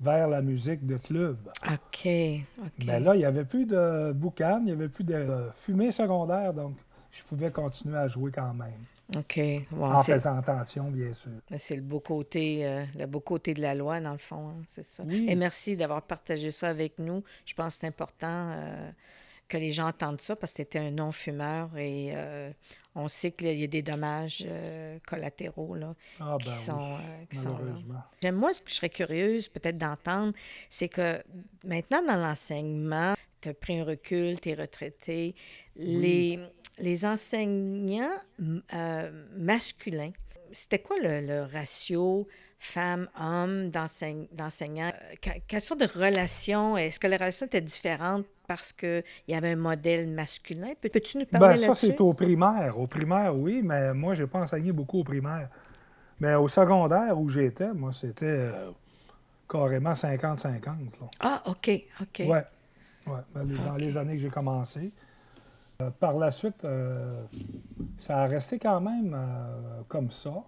vers 0.00 0.28
la 0.28 0.40
musique 0.42 0.86
de 0.86 0.96
club. 0.96 1.36
OK. 1.66 2.04
Mais 2.04 2.44
ben 2.84 3.04
là, 3.04 3.14
il 3.14 3.18
n'y 3.18 3.24
avait 3.24 3.44
plus 3.44 3.66
de 3.66 4.12
boucan, 4.12 4.58
il 4.60 4.66
n'y 4.66 4.72
avait 4.72 4.88
plus 4.88 5.04
de 5.04 5.50
fumée 5.56 5.90
secondaire, 5.90 6.54
donc 6.54 6.76
je 7.10 7.22
pouvais 7.24 7.50
continuer 7.50 7.98
à 7.98 8.06
jouer 8.06 8.30
quand 8.30 8.54
même. 8.54 8.84
OK. 9.16 9.40
en 9.80 10.02
faisant 10.02 10.36
attention, 10.36 10.90
bien 10.90 11.14
sûr. 11.14 11.30
C'est 11.56 11.76
le 11.76 11.82
beau 11.82 12.00
côté, 12.00 12.66
euh, 12.66 12.84
le 12.98 13.06
beau 13.06 13.20
côté 13.20 13.54
de 13.54 13.62
la 13.62 13.74
loi, 13.74 14.00
dans 14.00 14.12
le 14.12 14.18
fond, 14.18 14.48
hein, 14.48 14.62
c'est 14.66 14.84
ça. 14.84 15.02
Et 15.08 15.34
merci 15.34 15.76
d'avoir 15.76 16.02
partagé 16.02 16.50
ça 16.50 16.68
avec 16.68 16.98
nous. 16.98 17.24
Je 17.46 17.54
pense 17.54 17.74
que 17.74 17.80
c'est 17.80 17.86
important 17.86 18.50
euh, 18.50 18.90
que 19.48 19.56
les 19.56 19.72
gens 19.72 19.88
entendent 19.88 20.20
ça 20.20 20.36
parce 20.36 20.52
que 20.52 20.56
tu 20.56 20.62
étais 20.62 20.78
un 20.78 20.90
non-fumeur 20.90 21.74
et 21.78 22.10
euh, 22.12 22.50
on 22.98 23.08
sait 23.08 23.30
qu'il 23.30 23.58
y 23.58 23.64
a 23.64 23.66
des 23.66 23.82
dommages 23.82 24.46
collatéraux 25.06 25.74
là, 25.74 25.94
ah, 26.20 26.36
qui, 26.40 26.48
ben 26.48 26.54
sont, 26.54 26.98
qui 27.30 27.38
sont 27.38 27.58
là. 28.22 28.32
Moi, 28.32 28.52
ce 28.52 28.60
que 28.60 28.70
je 28.70 28.74
serais 28.74 28.90
curieuse 28.90 29.48
peut-être 29.48 29.78
d'entendre, 29.78 30.32
c'est 30.68 30.88
que 30.88 31.22
maintenant 31.64 32.02
dans 32.02 32.16
l'enseignement, 32.16 33.14
tu 33.40 33.48
as 33.50 33.54
pris 33.54 33.78
un 33.78 33.84
recul, 33.84 34.40
tu 34.40 34.50
es 34.50 34.54
retraité, 34.54 35.34
les 35.76 36.38
les 36.80 37.04
enseignants 37.04 38.16
euh, 38.74 39.10
masculins, 39.36 40.12
c'était 40.52 40.78
quoi 40.78 40.96
le, 41.00 41.44
ratio 41.44 42.26
femmes-hommes 42.58 43.70
d'enseignants? 43.70 44.92
Euh, 45.26 45.32
quelle 45.46 45.62
sorte 45.62 45.80
de 45.80 45.98
relation? 45.98 46.76
Est-ce 46.76 46.98
que 46.98 47.06
les 47.06 47.16
relations 47.16 47.46
étaient 47.46 47.60
différentes 47.60 48.26
parce 48.48 48.72
qu'il 48.72 49.04
y 49.28 49.34
avait 49.34 49.52
un 49.52 49.56
modèle 49.56 50.08
masculin? 50.08 50.72
Peux-tu 50.80 51.18
nous 51.18 51.26
parler 51.26 51.60
ben, 51.60 51.74
Ça, 51.74 51.74
c'est 51.74 52.00
au 52.00 52.14
primaire. 52.14 52.78
Au 52.80 52.88
primaire, 52.88 53.36
oui, 53.36 53.60
mais 53.62 53.94
moi, 53.94 54.14
je 54.14 54.22
n'ai 54.22 54.28
pas 54.28 54.40
enseigné 54.40 54.72
beaucoup 54.72 55.00
au 55.00 55.04
primaire. 55.04 55.48
Mais 56.18 56.34
au 56.34 56.48
secondaire 56.48 57.16
où 57.18 57.28
j'étais, 57.28 57.72
moi, 57.72 57.92
c'était 57.92 58.26
euh, 58.26 58.70
carrément 59.48 59.92
50-50. 59.92 60.58
Ah, 61.20 61.42
OK, 61.46 61.70
OK. 62.00 62.20
Oui, 62.20 62.26
ouais, 62.26 63.20
ben, 63.34 63.44
dans 63.64 63.76
les 63.76 63.96
années 63.96 64.14
que 64.14 64.22
j'ai 64.22 64.30
commencé. 64.30 64.90
Euh, 65.80 65.90
par 65.90 66.18
la 66.18 66.32
suite, 66.32 66.64
euh, 66.64 67.22
ça 67.98 68.22
a 68.22 68.26
resté 68.26 68.58
quand 68.58 68.80
même 68.80 69.16
comme 69.86 70.10
ça. 70.10 70.42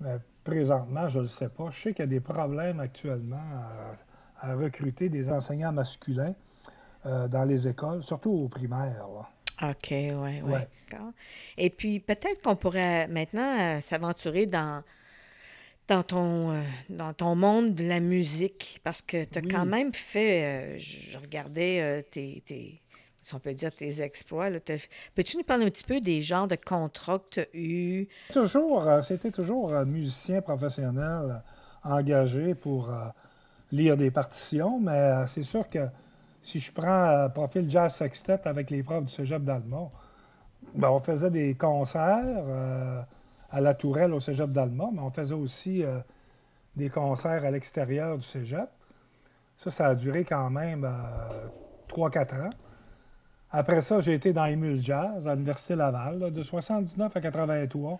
Mais 0.00 0.16
présentement, 0.44 1.08
je 1.08 1.18
ne 1.18 1.24
le 1.24 1.28
sais 1.28 1.48
pas. 1.48 1.68
Je 1.70 1.80
sais 1.80 1.92
qu'il 1.92 2.04
y 2.04 2.08
a 2.08 2.10
des 2.10 2.20
problèmes 2.20 2.80
actuellement 2.80 3.36
à, 4.40 4.54
recruter 4.54 5.10
des 5.10 5.30
enseignants 5.30 5.72
masculins 5.72 6.34
dans 7.04 7.44
les 7.48 7.66
écoles, 7.66 8.02
surtout 8.02 8.30
aux 8.30 8.48
primaires. 8.48 9.06
OK, 9.62 9.88
oui, 9.90 10.12
oui. 10.14 10.40
Ouais. 10.42 10.68
Et 11.56 11.70
puis, 11.70 12.00
peut-être 12.00 12.42
qu'on 12.42 12.56
pourrait 12.56 13.08
maintenant 13.08 13.80
s'aventurer 13.80 14.46
dans, 14.46 14.82
dans, 15.88 16.02
ton, 16.02 16.62
dans 16.88 17.12
ton 17.12 17.34
monde 17.34 17.74
de 17.74 17.84
la 17.84 18.00
musique, 18.00 18.80
parce 18.84 19.02
que 19.02 19.24
tu 19.24 19.38
as 19.38 19.42
quand 19.42 19.66
même 19.66 19.92
fait, 19.92 20.78
je 20.78 21.16
regardais 21.18 22.04
tes, 22.10 22.42
si 23.22 23.34
on 23.34 23.38
peut 23.38 23.54
dire 23.54 23.72
tes 23.72 24.00
exploits. 24.00 24.48
Peux-tu 25.14 25.36
nous 25.36 25.42
parler 25.42 25.66
un 25.66 25.70
petit 25.70 25.84
peu 25.84 26.00
des 26.00 26.22
genres 26.22 26.48
de 26.48 26.56
contrats 26.56 27.18
que 27.18 27.28
tu 27.30 27.40
as 27.40 27.46
eus? 27.54 28.08
Toujours, 28.32 28.88
euh, 28.88 29.02
c'était 29.02 29.30
toujours 29.30 29.74
un 29.74 29.84
musicien 29.84 30.40
professionnel 30.40 31.42
euh, 31.84 31.88
engagé 31.88 32.54
pour 32.54 32.90
euh, 32.90 33.06
lire 33.72 33.96
des 33.96 34.10
partitions, 34.10 34.80
mais 34.80 35.26
c'est 35.26 35.42
sûr 35.42 35.68
que 35.68 35.86
si 36.42 36.60
je 36.60 36.72
prends 36.72 37.28
profil 37.34 37.68
jazz 37.68 37.94
sextet 37.94 38.46
avec 38.46 38.70
les 38.70 38.82
profs 38.82 39.04
du 39.04 39.12
cégep 39.12 39.42
d'Alma, 39.44 39.88
ben, 40.74 40.88
on 40.90 41.00
faisait 41.00 41.30
des 41.30 41.54
concerts 41.54 42.44
à 43.50 43.60
la 43.60 43.74
Tourelle 43.74 44.12
au 44.14 44.20
cégep 44.20 44.50
d'Alma, 44.50 44.88
mais 44.92 45.00
on 45.00 45.10
faisait 45.10 45.34
aussi 45.34 45.84
des 46.76 46.88
concerts 46.88 47.44
à 47.44 47.50
l'extérieur 47.50 48.16
du 48.16 48.24
cégep. 48.24 48.68
Ça, 49.56 49.70
ça 49.70 49.86
a 49.88 49.94
duré 49.94 50.24
quand 50.24 50.48
même 50.50 50.88
3-4 51.88 52.46
ans. 52.46 52.50
Après 53.52 53.82
ça, 53.82 54.00
j'ai 54.00 54.14
été 54.14 54.32
dans 54.32 54.46
Émule 54.46 54.80
Jazz 54.80 55.26
à 55.26 55.34
l'Université 55.34 55.74
Laval, 55.74 56.32
de 56.32 56.42
79 56.42 57.16
à 57.16 57.20
83. 57.20 57.98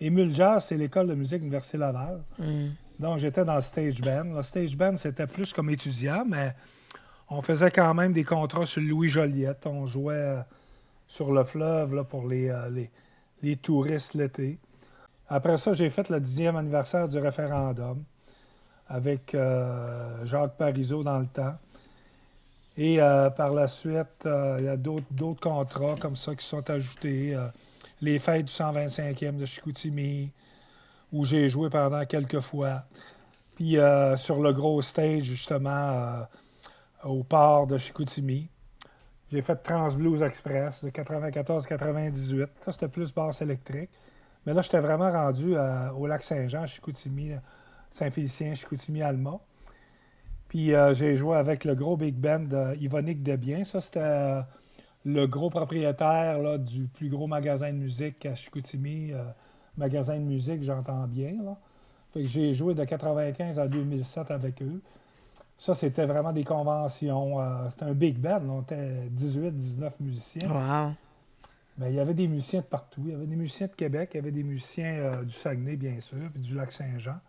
Émule 0.00 0.32
Jazz, 0.32 0.66
c'est 0.66 0.76
l'école 0.76 1.08
de 1.08 1.14
musique 1.14 1.38
de 1.38 1.44
l'Université 1.44 1.78
Laval. 1.78 2.22
Mm. 2.38 2.68
Donc, 3.00 3.18
j'étais 3.18 3.44
dans 3.44 3.56
le 3.56 3.62
stage 3.62 4.00
band. 4.00 4.34
Le 4.34 4.42
stage 4.42 4.76
band, 4.76 4.96
c'était 4.96 5.26
plus 5.26 5.52
comme 5.52 5.70
étudiant, 5.70 6.24
mais 6.26 6.54
on 7.30 7.42
faisait 7.42 7.70
quand 7.70 7.94
même 7.94 8.12
des 8.12 8.24
contrats 8.24 8.66
sur 8.66 8.82
Louis 8.82 9.08
Joliette. 9.08 9.66
On 9.66 9.86
jouait 9.86 10.36
sur 11.08 11.32
le 11.32 11.44
fleuve 11.44 11.94
là, 11.94 12.04
pour 12.04 12.26
les, 12.26 12.48
euh, 12.48 12.86
les, 13.42 13.56
touristes 13.56 14.14
l'été. 14.14 14.58
Après 15.28 15.58
ça, 15.58 15.72
j'ai 15.72 15.90
fait 15.90 16.08
le 16.08 16.20
dixième 16.20 16.56
anniversaire 16.56 17.08
du 17.08 17.18
référendum 17.18 18.02
avec 18.88 19.34
euh, 19.34 20.24
Jacques 20.24 20.56
Parizeau 20.56 21.02
dans 21.02 21.18
le 21.18 21.26
temps. 21.26 21.56
Et 22.76 23.00
euh, 23.00 23.28
par 23.30 23.52
la 23.52 23.68
suite, 23.68 24.24
euh, 24.26 24.56
il 24.58 24.64
y 24.64 24.68
a 24.68 24.76
d'autres 24.76 25.40
contrats 25.40 25.96
comme 26.00 26.16
ça 26.16 26.34
qui 26.34 26.46
sont 26.46 26.68
ajoutés. 26.70 27.34
Euh, 27.34 27.46
les 28.00 28.18
fêtes 28.18 28.46
du 28.46 28.52
125e 28.52 29.36
de 29.36 29.44
Chicoutimi, 29.44 30.30
où 31.12 31.24
j'ai 31.26 31.48
joué 31.50 31.68
pendant 31.68 32.04
quelques 32.06 32.40
fois. 32.40 32.84
Puis 33.56 33.76
sur 34.16 34.40
le 34.40 34.54
gros 34.54 34.80
stage, 34.80 35.24
justement, 35.24 36.26
au 37.04 37.22
port 37.22 37.66
de 37.66 37.78
Chicoutimi. 37.78 38.48
J'ai 39.30 39.42
fait 39.42 39.56
Trans 39.56 39.92
Blues 39.92 40.22
Express 40.22 40.84
de 40.84 40.90
94-98. 40.90 42.48
Ça, 42.60 42.72
c'était 42.72 42.88
plus 42.88 43.14
basse 43.14 43.42
électrique. 43.42 43.90
Mais 44.44 44.54
là, 44.54 44.62
j'étais 44.62 44.80
vraiment 44.80 45.10
rendu 45.10 45.54
au 45.96 46.06
lac 46.06 46.22
Saint-Jean, 46.22 46.66
Chicoutimi, 46.66 47.32
Saint-Félicien, 47.90 48.54
Chicoutimi-Alma. 48.54 49.38
Puis 50.50 50.74
euh, 50.74 50.94
j'ai 50.94 51.14
joué 51.14 51.36
avec 51.36 51.64
le 51.64 51.76
gros 51.76 51.96
big 51.96 52.16
band 52.16 52.40
de 52.40 52.76
Yvonique 52.80 53.22
Debien. 53.22 53.62
Ça, 53.62 53.80
c'était 53.80 54.00
euh, 54.02 54.42
le 55.04 55.26
gros 55.26 55.48
propriétaire 55.48 56.58
du 56.58 56.88
plus 56.88 57.08
gros 57.08 57.28
magasin 57.28 57.70
de 57.72 57.76
musique 57.76 58.26
à 58.26 58.34
Chicoutimi. 58.34 59.12
Euh, 59.12 59.22
magasin 59.76 60.16
de 60.16 60.24
musique, 60.24 60.64
j'entends 60.64 61.06
bien. 61.06 61.36
J'ai 62.16 62.52
joué 62.52 62.74
de 62.74 62.84
95 62.84 63.60
à 63.60 63.68
2007 63.68 64.32
avec 64.32 64.60
eux. 64.62 64.80
Ça, 65.60 65.74
c'était 65.74 66.06
vraiment 66.06 66.32
des 66.32 66.42
conventions. 66.42 67.36
c'était 67.68 67.84
un 67.84 67.92
big 67.92 68.16
band. 68.16 68.40
On 68.48 68.62
était 68.62 69.08
18, 69.10 69.54
19 69.54 70.00
musiciens. 70.00 70.48
Wow. 70.48 70.94
Mais 71.76 71.90
il 71.90 71.96
y 71.96 72.00
avait 72.00 72.14
des 72.14 72.28
musiciens 72.28 72.60
de 72.60 72.64
partout. 72.64 73.02
Il 73.04 73.10
y 73.10 73.14
avait 73.14 73.26
des 73.26 73.36
musiciens 73.36 73.66
de 73.66 73.74
Québec, 73.74 74.12
il 74.14 74.16
y 74.16 74.20
avait 74.20 74.32
des 74.32 74.42
musiciens 74.42 75.22
du 75.22 75.34
Saguenay, 75.34 75.76
bien 75.76 76.00
sûr, 76.00 76.30
puis 76.32 76.40
du 76.40 76.54
Lac-Saint-Jean. 76.54 77.20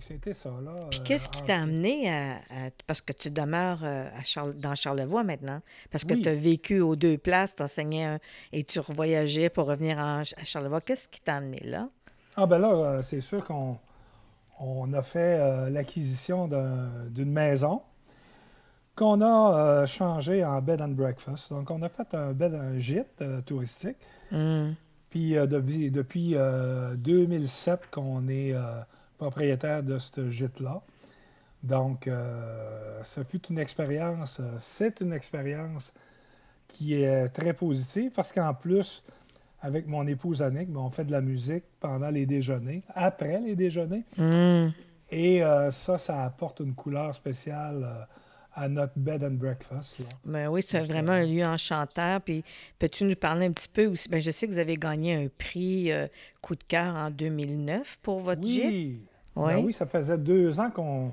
C'était 0.00 0.34
ça, 0.34 0.50
là. 0.62 0.74
Puis 0.90 1.00
qu'est-ce 1.02 1.28
qui 1.28 1.42
t'a 1.42 1.62
amené 1.62 2.10
à, 2.10 2.40
Parce 2.86 3.00
que 3.00 3.12
tu 3.12 3.30
demeures 3.30 3.80
euh, 3.82 4.06
dans 4.54 4.74
Charlevoix 4.74 5.24
maintenant. 5.24 5.60
Parce 5.90 6.04
que 6.04 6.14
tu 6.14 6.28
as 6.28 6.34
vécu 6.34 6.80
aux 6.80 6.94
deux 6.94 7.16
places, 7.16 7.56
tu 7.56 7.62
enseignais 7.62 8.18
et 8.52 8.64
tu 8.64 8.80
revoyageais 8.80 9.48
pour 9.48 9.66
revenir 9.66 9.98
à 9.98 10.24
Charlevoix. 10.24 10.82
Qu'est-ce 10.82 11.08
qui 11.08 11.20
t'a 11.20 11.36
amené 11.36 11.60
là? 11.64 11.88
Ah, 12.36 12.46
ben 12.46 12.58
là, 12.58 12.72
euh, 12.72 13.02
c'est 13.02 13.20
sûr 13.20 13.42
qu'on 13.44 13.78
on 14.60 14.92
a 14.92 15.02
fait 15.02 15.38
euh, 15.38 15.70
l'acquisition 15.70 16.48
d'une 17.10 17.30
maison 17.32 17.82
qu'on 18.96 19.20
a 19.20 19.86
changé 19.86 20.44
en 20.44 20.60
bed 20.60 20.82
and 20.82 20.88
breakfast. 20.88 21.50
Donc, 21.50 21.70
on 21.70 21.82
a 21.82 21.88
fait 21.88 22.12
un, 22.14 22.32
bed, 22.32 22.54
un 22.54 22.78
gîte 22.78 23.22
touristique. 23.46 23.96
Mmh. 24.32 24.70
Puis, 25.10 25.34
depuis, 25.34 25.90
depuis 25.90 26.34
2007 26.96 27.90
qu'on 27.92 28.28
est 28.28 28.54
propriétaire 29.18 29.82
de 29.82 29.98
ce 29.98 30.28
gîte-là. 30.28 30.82
Donc, 31.62 32.06
euh, 32.06 33.02
ça 33.02 33.24
fut 33.24 33.44
une 33.48 33.58
expérience, 33.58 34.38
euh, 34.40 34.56
c'est 34.60 35.00
une 35.00 35.12
expérience 35.12 35.92
qui 36.68 37.02
est 37.02 37.28
très 37.30 37.52
positive 37.52 38.12
parce 38.14 38.32
qu'en 38.32 38.54
plus, 38.54 39.02
avec 39.60 39.86
mon 39.86 40.06
épouse 40.06 40.42
Annick, 40.42 40.70
ben, 40.70 40.80
on 40.80 40.90
fait 40.90 41.04
de 41.04 41.12
la 41.12 41.20
musique 41.20 41.64
pendant 41.80 42.10
les 42.10 42.26
déjeuners, 42.26 42.82
après 42.94 43.40
les 43.40 43.56
déjeuners. 43.56 44.04
Mm. 44.16 44.68
Et 45.10 45.42
euh, 45.42 45.70
ça, 45.70 45.98
ça 45.98 46.24
apporte 46.24 46.60
une 46.60 46.74
couleur 46.74 47.14
spéciale 47.14 48.06
à 48.58 48.68
notre 48.68 48.94
bed 48.96 49.22
and 49.22 49.32
breakfast. 49.32 49.98
Ben 50.24 50.48
oui, 50.48 50.62
c'est 50.62 50.80
vraiment 50.80 51.12
un 51.12 51.24
lieu 51.24 51.44
enchanteur. 51.44 52.20
Puis 52.20 52.44
peux-tu 52.78 53.04
nous 53.04 53.14
parler 53.14 53.46
un 53.46 53.52
petit 53.52 53.68
peu 53.68 53.86
aussi? 53.86 54.08
Ben, 54.08 54.20
je 54.20 54.30
sais 54.30 54.46
que 54.46 54.52
vous 54.52 54.58
avez 54.58 54.76
gagné 54.76 55.14
un 55.14 55.28
prix 55.28 55.92
euh, 55.92 56.08
coup 56.42 56.56
de 56.56 56.64
cœur 56.64 56.94
en 56.96 57.10
2009 57.10 57.98
pour 58.02 58.20
votre 58.20 58.42
oui. 58.42 58.52
gîte. 58.52 59.00
Oui. 59.36 59.54
Ben 59.54 59.64
oui, 59.64 59.72
ça 59.72 59.86
faisait 59.86 60.18
deux 60.18 60.58
ans 60.58 60.70
qu'on 60.70 61.12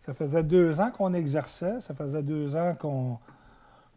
ça 0.00 0.14
faisait 0.14 0.42
deux 0.42 0.80
ans 0.80 0.90
qu'on 0.90 1.14
exerçait, 1.14 1.80
ça 1.80 1.94
faisait 1.94 2.22
deux 2.22 2.56
ans 2.56 2.74
qu'on 2.78 3.18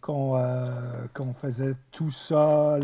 qu'on 0.01 0.37
euh, 0.37 1.33
faisait 1.41 1.73
tout 1.91 2.11
ça, 2.11 2.77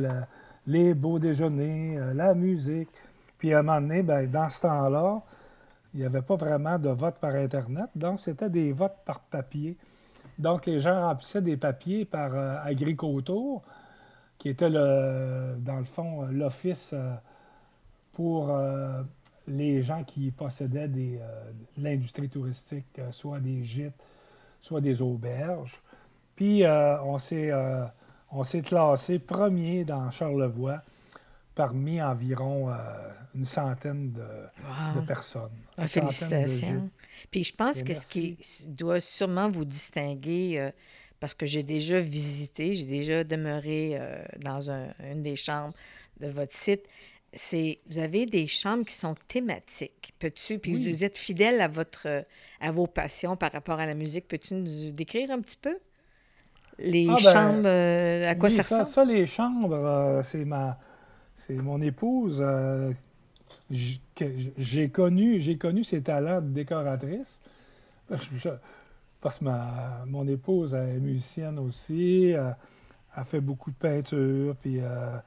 les 0.67 0.93
beaux 0.93 1.19
déjeuners, 1.19 1.97
euh, 1.97 2.13
la 2.13 2.33
musique. 2.33 2.89
Puis 3.37 3.53
à 3.53 3.59
un 3.59 3.63
moment 3.63 3.81
donné, 3.81 4.01
ben, 4.03 4.29
dans 4.29 4.49
ce 4.49 4.61
temps-là, 4.61 5.21
il 5.95 6.01
n'y 6.01 6.05
avait 6.05 6.21
pas 6.21 6.35
vraiment 6.35 6.77
de 6.77 6.89
vote 6.89 7.15
par 7.21 7.35
Internet, 7.35 7.89
donc 7.95 8.19
c'était 8.19 8.49
des 8.49 8.73
votes 8.73 8.97
par 9.05 9.21
papier. 9.21 9.77
Donc 10.37 10.65
les 10.65 10.81
gens 10.81 11.07
remplissaient 11.07 11.41
des 11.41 11.55
papiers 11.55 12.03
par 12.03 12.31
euh, 12.33 12.73
qui 14.37 14.49
était 14.49 14.69
le, 14.69 15.55
dans 15.59 15.77
le 15.77 15.85
fond 15.85 16.23
l'office 16.23 16.91
euh, 16.91 17.15
pour 18.11 18.49
euh, 18.49 19.01
les 19.47 19.81
gens 19.81 20.03
qui 20.03 20.31
possédaient 20.31 20.89
l'industrie 21.77 22.27
touristique, 22.27 22.99
soit 23.11 23.39
des 23.39 23.63
gîtes, 23.63 23.93
soit 24.59 24.81
des 24.81 25.01
auberges. 25.01 25.81
Puis 26.35 26.63
on 26.65 27.17
s'est 27.19 27.51
on 28.35 28.43
s'est 28.43 28.61
classé 28.61 29.17
premier 29.17 29.85
dans 29.85 30.11
Charlevoix 30.11 30.81
parmi 31.55 32.01
environ 32.01 32.69
euh, 32.69 32.73
une 33.33 33.45
centaine 33.45 34.11
de, 34.11 35.01
personnes. 35.07 35.55
Ah, 35.77 35.87
félicitations. 35.87 36.89
Puis 37.31 37.45
je 37.45 37.55
pense 37.55 37.81
que 37.81 37.93
ce 37.93 38.05
qui 38.05 38.37
doit 38.67 38.99
sûrement 38.99 39.47
vous 39.47 39.63
distinguer, 39.63 40.59
euh, 40.59 40.71
parce 41.21 41.33
que 41.33 41.45
j'ai 41.45 41.63
déjà 41.63 42.01
visité, 42.01 42.75
j'ai 42.75 42.85
déjà 42.85 43.23
demeuré 43.23 43.91
euh, 43.93 44.21
dans 44.43 44.69
une 44.69 45.23
des 45.23 45.37
chambres 45.37 45.73
de 46.19 46.27
votre 46.27 46.53
site, 46.53 46.83
c'est 47.31 47.79
vous 47.87 47.99
avez 47.99 48.25
des 48.25 48.47
chambres 48.47 48.83
qui 48.83 48.95
sont 48.95 49.15
thématiques. 49.29 50.13
Peux-tu, 50.19 50.59
puis 50.59 50.73
vous 50.73 51.03
êtes 51.05 51.17
fidèle 51.17 51.61
à 51.61 51.69
votre 51.69 52.25
à 52.59 52.71
vos 52.71 52.87
passions 52.87 53.37
par 53.37 53.53
rapport 53.53 53.79
à 53.79 53.85
la 53.85 53.95
musique. 53.95 54.27
Peux-tu 54.27 54.55
nous 54.55 54.91
décrire 54.91 55.31
un 55.31 55.39
petit 55.39 55.57
peu? 55.57 55.77
Les 56.79 57.07
ah, 57.09 57.15
ben, 57.15 57.33
chambres, 57.33 58.29
à 58.29 58.35
quoi 58.35 58.49
ça, 58.49 58.61
ressemble? 58.63 58.85
Ça, 58.85 59.05
les 59.05 59.25
chambres, 59.25 60.21
c'est 60.23 60.45
ma 60.45 60.77
c'est 61.37 61.55
mon 61.55 61.81
épouse. 61.81 62.41
Euh, 62.41 62.91
j'ai 63.69 64.89
connu, 64.89 65.39
j'ai 65.39 65.57
connu 65.57 65.83
ses 65.83 66.01
talents 66.01 66.41
de 66.41 66.49
décoratrice. 66.49 67.39
Parce 68.07 68.27
que 68.27 69.43
ma, 69.43 70.03
mon 70.05 70.27
épouse 70.27 70.73
est 70.73 70.99
musicienne 70.99 71.59
aussi. 71.59 72.29
Elle, 72.29 72.55
a 73.15 73.23
fait 73.23 73.39
beaucoup 73.39 73.71
de 73.71 73.75
peinture, 73.75 74.55
puis 74.57 74.79
euh, 74.81 75.17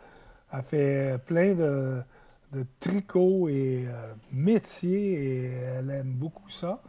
elle 0.52 0.62
fait 0.62 1.19
plein 1.25 1.55
de, 1.55 2.02
de 2.52 2.67
tricots 2.81 3.49
et 3.49 3.87
euh, 3.88 4.12
métiers, 4.31 5.12
et 5.12 5.45
elle 5.78 5.90
aime 5.90 6.12
beaucoup 6.12 6.50
ça. 6.50 6.83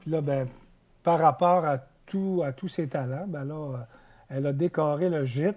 Puis 0.00 0.10
là, 0.10 0.22
ben, 0.22 0.48
par 1.02 1.18
rapport 1.18 1.66
à, 1.66 1.78
tout, 2.10 2.42
à 2.44 2.52
tous 2.52 2.68
ses 2.68 2.88
talents, 2.88 3.26
ben 3.26 3.44
là, 3.44 3.86
elle 4.28 4.46
a 4.46 4.52
décoré 4.52 5.08
le 5.08 5.24
gîte 5.24 5.56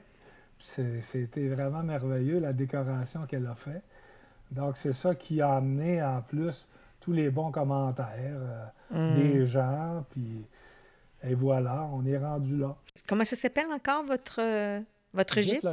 c'était 0.63 1.47
vraiment 1.47 1.83
merveilleux, 1.83 2.39
la 2.39 2.53
décoration 2.53 3.25
qu'elle 3.25 3.45
a 3.47 3.55
fait. 3.55 3.81
Donc, 4.51 4.77
c'est 4.77 4.93
ça 4.93 5.15
qui 5.15 5.41
a 5.41 5.55
amené 5.55 6.01
en 6.01 6.21
plus 6.21 6.67
tous 6.99 7.11
les 7.11 7.29
bons 7.29 7.51
commentaires 7.51 8.69
euh, 8.91 9.11
mm. 9.13 9.15
des 9.15 9.45
gens. 9.45 10.05
Puis, 10.11 10.45
et 11.23 11.33
voilà, 11.33 11.89
on 11.93 12.05
est 12.05 12.17
rendu 12.17 12.57
là. 12.57 12.75
Comment 13.07 13.25
ça 13.25 13.35
s'appelle 13.35 13.71
encore 13.71 14.05
votre, 14.05 14.39
euh, 14.41 14.79
votre 15.13 15.41
gîte? 15.41 15.65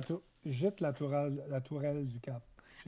Gîte? 0.46 0.81
La, 0.81 0.92
tourelle, 0.92 1.42
la 1.48 1.61
Tourelle 1.61 2.07
du 2.07 2.18
Cap. 2.18 2.42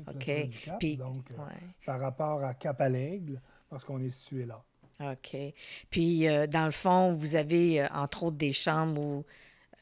OK. 0.09 0.31
puis, 0.79 0.97
donc, 0.97 1.31
euh, 1.33 1.43
par 1.85 2.01
rapport 2.01 2.43
à 2.43 2.55
Cap 2.55 2.81
à 2.81 2.89
l'Aigle, 2.89 3.41
parce 3.69 3.85
qu'on 3.85 4.01
est 4.01 4.11
situé 4.11 4.47
là. 4.47 4.63
OK. 5.11 5.37
Puis, 5.91 6.27
dans 6.49 6.65
le 6.65 6.71
fond, 6.71 7.15
vous 7.15 7.35
avez, 7.37 7.85
entre 7.95 8.25
autres, 8.25 8.37
des 8.37 8.53
chambres 8.53 9.01
où 9.01 9.25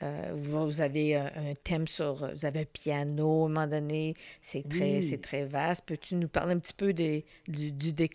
euh, 0.02 0.32
vous 0.34 0.80
avez 0.80 1.16
un, 1.16 1.28
thème 1.62 1.86
sur, 1.86 2.14
vous 2.14 2.46
avez 2.46 2.60
un 2.60 2.64
piano 2.64 3.42
à 3.42 3.46
un 3.46 3.48
moment 3.48 3.66
donné, 3.66 4.14
c'est 4.40 4.66
très, 4.66 5.02
c'est 5.02 5.20
très 5.20 5.44
vaste. 5.44 5.84
Peux-tu 5.84 6.14
nous 6.14 6.28
parler 6.28 6.54
un 6.54 6.58
petit 6.58 6.72
peu 6.72 6.94
de 6.94 7.22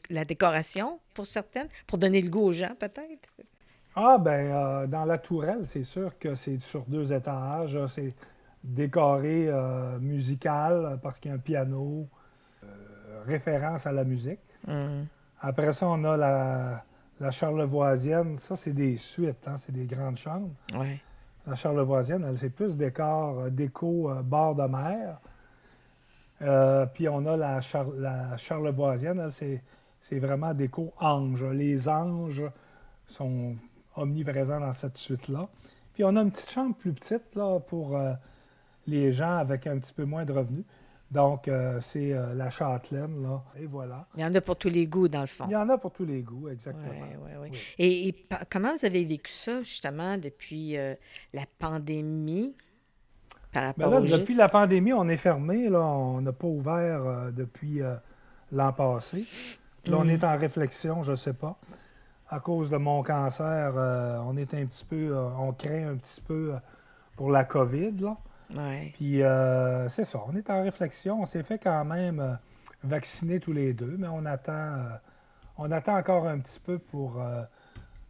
la 0.09 0.25
décoration 0.25 0.99
pour 1.13 1.27
certaines, 1.27 1.67
pour 1.85 1.99
donner 1.99 2.21
le 2.21 2.29
goût 2.29 2.45
aux 2.45 2.53
gens 2.53 2.73
peut-être? 2.79 3.29
Ah 3.95 4.17
ben 4.17 4.51
euh, 4.51 4.87
dans 4.87 5.05
la 5.05 5.19
tourelle, 5.19 5.67
c'est 5.67 5.83
sûr 5.83 6.17
que 6.17 6.33
c'est 6.33 6.59
sur 6.59 6.85
deux 6.85 7.13
étages, 7.13 7.77
c'est 7.87 8.13
décoré 8.63 9.47
euh, 9.47 9.99
musical 9.99 10.99
parce 11.03 11.19
qu'il 11.19 11.29
y 11.29 11.31
a 11.33 11.35
un 11.35 11.39
piano, 11.39 12.07
référence 13.25 13.85
à 13.85 13.91
la 13.91 14.03
musique. 14.03 14.39
Hum. 14.67 15.05
Après 15.39 15.71
ça, 15.71 15.87
on 15.87 16.03
a 16.03 16.17
la, 16.17 16.83
la 17.19 17.31
charlevoisienne, 17.31 18.37
ça 18.37 18.55
c'est 18.55 18.73
des 18.73 18.97
suites, 18.97 19.47
hein, 19.47 19.55
c'est 19.57 19.71
des 19.71 19.85
grandes 19.85 20.17
chambres. 20.17 20.51
Ouais. 20.77 20.99
La 21.47 21.55
charlevoisienne, 21.55 22.25
elle, 22.27 22.37
c'est 22.37 22.49
plus 22.49 22.75
décor, 22.75 23.39
euh, 23.39 23.49
déco 23.49 24.09
euh, 24.09 24.21
bord 24.21 24.55
de 24.55 24.63
mer. 24.63 25.19
Euh, 26.41 26.85
puis 26.87 27.07
on 27.07 27.25
a 27.27 27.37
la, 27.37 27.59
la 27.97 28.37
charlevoisienne, 28.37 29.19
elle, 29.19 29.31
c'est, 29.31 29.61
c'est 30.01 30.19
vraiment 30.19 30.53
déco 30.53 30.91
ange. 30.99 31.43
Les 31.43 31.87
anges 31.87 32.43
sont 33.07 33.55
omniprésents 33.95 34.59
dans 34.59 34.73
cette 34.73 34.97
suite-là. 34.97 35.47
Puis 35.93 36.03
on 36.03 36.15
a 36.15 36.21
une 36.21 36.31
petite 36.31 36.49
chambre 36.49 36.75
plus 36.75 36.91
petite 36.91 37.35
là, 37.35 37.59
pour 37.59 37.97
les 38.85 39.13
gens 39.13 39.37
avec 39.37 39.65
un 39.65 39.77
petit 39.77 39.93
peu 39.93 40.03
moins 40.03 40.25
de 40.25 40.33
revenus. 40.33 40.65
Donc, 41.11 41.47
euh, 41.47 41.79
c'est 41.81 42.13
euh, 42.13 42.33
la 42.33 42.49
châtelaine, 42.49 43.21
là. 43.21 43.43
Et 43.59 43.65
voilà. 43.67 44.07
Il 44.15 44.21
y 44.21 44.25
en 44.25 44.33
a 44.33 44.41
pour 44.41 44.55
tous 44.55 44.69
les 44.69 44.87
goûts, 44.87 45.07
dans 45.07 45.21
le 45.21 45.27
fond. 45.27 45.45
Il 45.47 45.51
y 45.51 45.55
en 45.55 45.69
a 45.69 45.77
pour 45.77 45.91
tous 45.91 46.05
les 46.05 46.21
goûts, 46.21 46.49
exactement. 46.49 46.89
Oui, 47.23 47.49
oui, 47.51 47.59
Et, 47.77 48.27
comment 48.49 48.73
vous 48.73 48.85
avez 48.85 49.05
vécu 49.05 49.31
ça, 49.31 49.61
justement, 49.61 50.17
depuis 50.17 50.77
euh, 50.77 50.95
la 51.33 51.43
pandémie? 51.59 52.55
Par 53.53 53.73
ben 53.75 53.85
rapport 53.85 54.01
Depuis 54.01 54.35
la 54.35 54.49
pandémie, 54.49 54.93
on 54.93 55.07
est 55.07 55.17
fermé. 55.17 55.69
Là, 55.69 55.81
on 55.81 56.21
n'a 56.21 56.33
pas 56.33 56.47
ouvert 56.47 57.31
depuis 57.31 57.81
l'an 58.51 58.73
passé. 58.73 59.25
Là, 59.85 59.97
on 59.97 60.05
mm. 60.05 60.09
est 60.09 60.23
en 60.25 60.37
réflexion, 60.37 61.03
je 61.03 61.11
ne 61.11 61.15
sais 61.15 61.33
pas. 61.33 61.57
À 62.29 62.39
cause 62.39 62.69
de 62.69 62.77
mon 62.77 63.03
cancer, 63.03 63.73
on 64.25 64.35
est 64.35 64.53
un 64.53 64.65
petit 64.65 64.83
peu, 64.83 65.15
on 65.39 65.53
craint 65.53 65.91
un 65.91 65.95
petit 65.95 66.19
peu 66.19 66.55
pour 67.15 67.31
la 67.31 67.45
COVID, 67.45 67.93
là. 68.01 68.17
Puis 68.93 69.21
euh, 69.21 69.89
c'est 69.89 70.05
ça, 70.05 70.23
on 70.27 70.35
est 70.35 70.49
en 70.49 70.63
réflexion. 70.63 71.21
On 71.21 71.25
s'est 71.25 71.43
fait 71.43 71.59
quand 71.59 71.85
même 71.85 72.19
euh, 72.19 72.33
vacciner 72.83 73.39
tous 73.39 73.53
les 73.53 73.73
deux, 73.73 73.95
mais 73.97 74.07
on 74.07 74.25
attend, 74.25 74.53
euh, 74.53 74.89
on 75.57 75.71
attend 75.71 75.97
encore 75.97 76.27
un 76.27 76.39
petit 76.39 76.59
peu 76.59 76.79
pour 76.79 77.21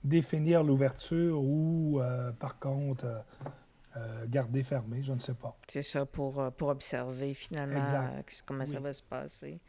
définir 0.03 0.63
l'ouverture 0.63 1.41
ou 1.41 2.01
par 2.39 2.59
contre 2.59 3.05
garder 4.27 4.63
fermé, 4.63 5.01
je 5.01 5.13
ne 5.13 5.19
sais 5.19 5.33
pas. 5.33 5.55
C'est 5.67 5.83
ça, 5.83 6.05
pour, 6.05 6.51
pour 6.53 6.69
observer 6.69 7.33
finalement 7.33 8.09
comment 8.45 8.65
ça 8.65 8.79
va 8.79 8.93
se 8.93 9.03
passer. 9.03 9.59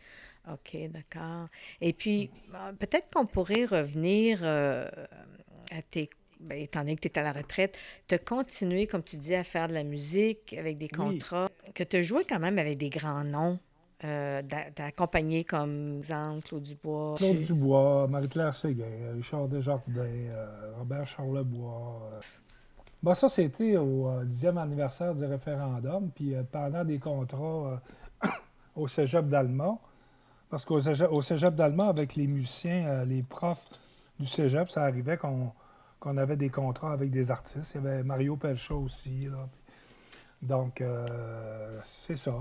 OK, 0.51 0.77
d'accord. 0.91 1.49
Et 1.81 1.93
puis, 1.93 2.31
peut-être 2.79 3.11
qu'on 3.13 3.27
pourrait 3.27 3.67
revenir 3.67 4.43
à 4.43 5.83
tes 5.91 6.09
ben, 6.41 6.59
étant 6.59 6.81
donné 6.81 6.97
que 6.97 7.01
tu 7.01 7.09
es 7.09 7.19
à 7.19 7.23
la 7.23 7.33
retraite, 7.33 7.77
de 8.09 8.17
continuer, 8.17 8.87
comme 8.87 9.03
tu 9.03 9.17
disais, 9.17 9.37
à 9.37 9.45
faire 9.45 9.69
de 9.69 9.75
la 9.75 9.85
musique 9.85 10.55
avec 10.59 10.79
des 10.79 10.89
contrats, 10.89 11.49
que 11.75 11.83
tu 11.83 11.97
as 11.97 12.03
joué 12.03 12.25
quand 12.25 12.39
même 12.39 12.59
avec 12.59 12.79
des 12.79 12.91
grands 12.91 13.25
noms. 13.25 13.59
Euh, 14.05 14.43
d'accompagner 14.77 15.43
comme 15.43 15.97
exemple 15.97 16.47
Claude 16.47 16.63
Dubois. 16.63 17.15
Claude 17.17 17.41
Dubois, 17.41 18.07
Marie-Claire 18.07 18.55
Séguin, 18.55 19.15
Richard 19.15 19.49
Desjardins, 19.49 20.03
euh, 20.03 20.73
Robert 20.79 21.07
Charlebois. 21.07 22.03
Euh. 22.13 22.21
Bon, 23.03 23.15
ça, 23.15 23.31
c'était 23.31 23.79
au 23.79 24.23
dixième 24.25 24.59
anniversaire 24.59 25.15
du 25.15 25.25
référendum, 25.25 26.11
puis 26.15 26.35
pendant 26.53 26.85
des 26.85 26.99
contrats 26.99 27.81
au 28.77 28.87
cégep 28.87 29.29
d'Alma, 29.29 29.79
parce 30.51 30.67
qu'au 30.67 30.79
cégep, 30.79 31.11
au 31.11 31.23
cégep 31.23 31.55
d'Alma, 31.55 31.87
avec 31.87 32.17
les 32.17 32.27
musiciens, 32.27 33.03
les 33.07 33.23
profs 33.23 33.65
du 34.21 34.27
cégep, 34.27 34.69
ça 34.69 34.83
arrivait 34.83 35.17
qu'on 35.17 35.53
qu'on 36.01 36.17
avait 36.17 36.37
des 36.37 36.51
contrats 36.51 36.93
avec 36.93 37.11
des 37.11 37.31
artistes. 37.31 37.73
Il 37.75 37.85
y 37.85 37.87
avait 37.87 38.03
Mario 38.03 38.37
Pelcha 38.37 38.75
aussi. 38.75 39.29
Donc, 40.43 40.81
euh, 40.81 41.81
c'est 41.85 42.17
ça. 42.17 42.35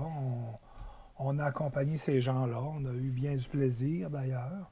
On, 1.18 1.38
a 1.38 1.44
accompagné 1.44 1.96
ces 1.96 2.20
gens-là. 2.20 2.60
On 2.60 2.84
a 2.84 2.92
eu 2.92 3.10
bien 3.10 3.34
du 3.34 3.48
plaisir, 3.48 4.10
d'ailleurs. 4.10 4.70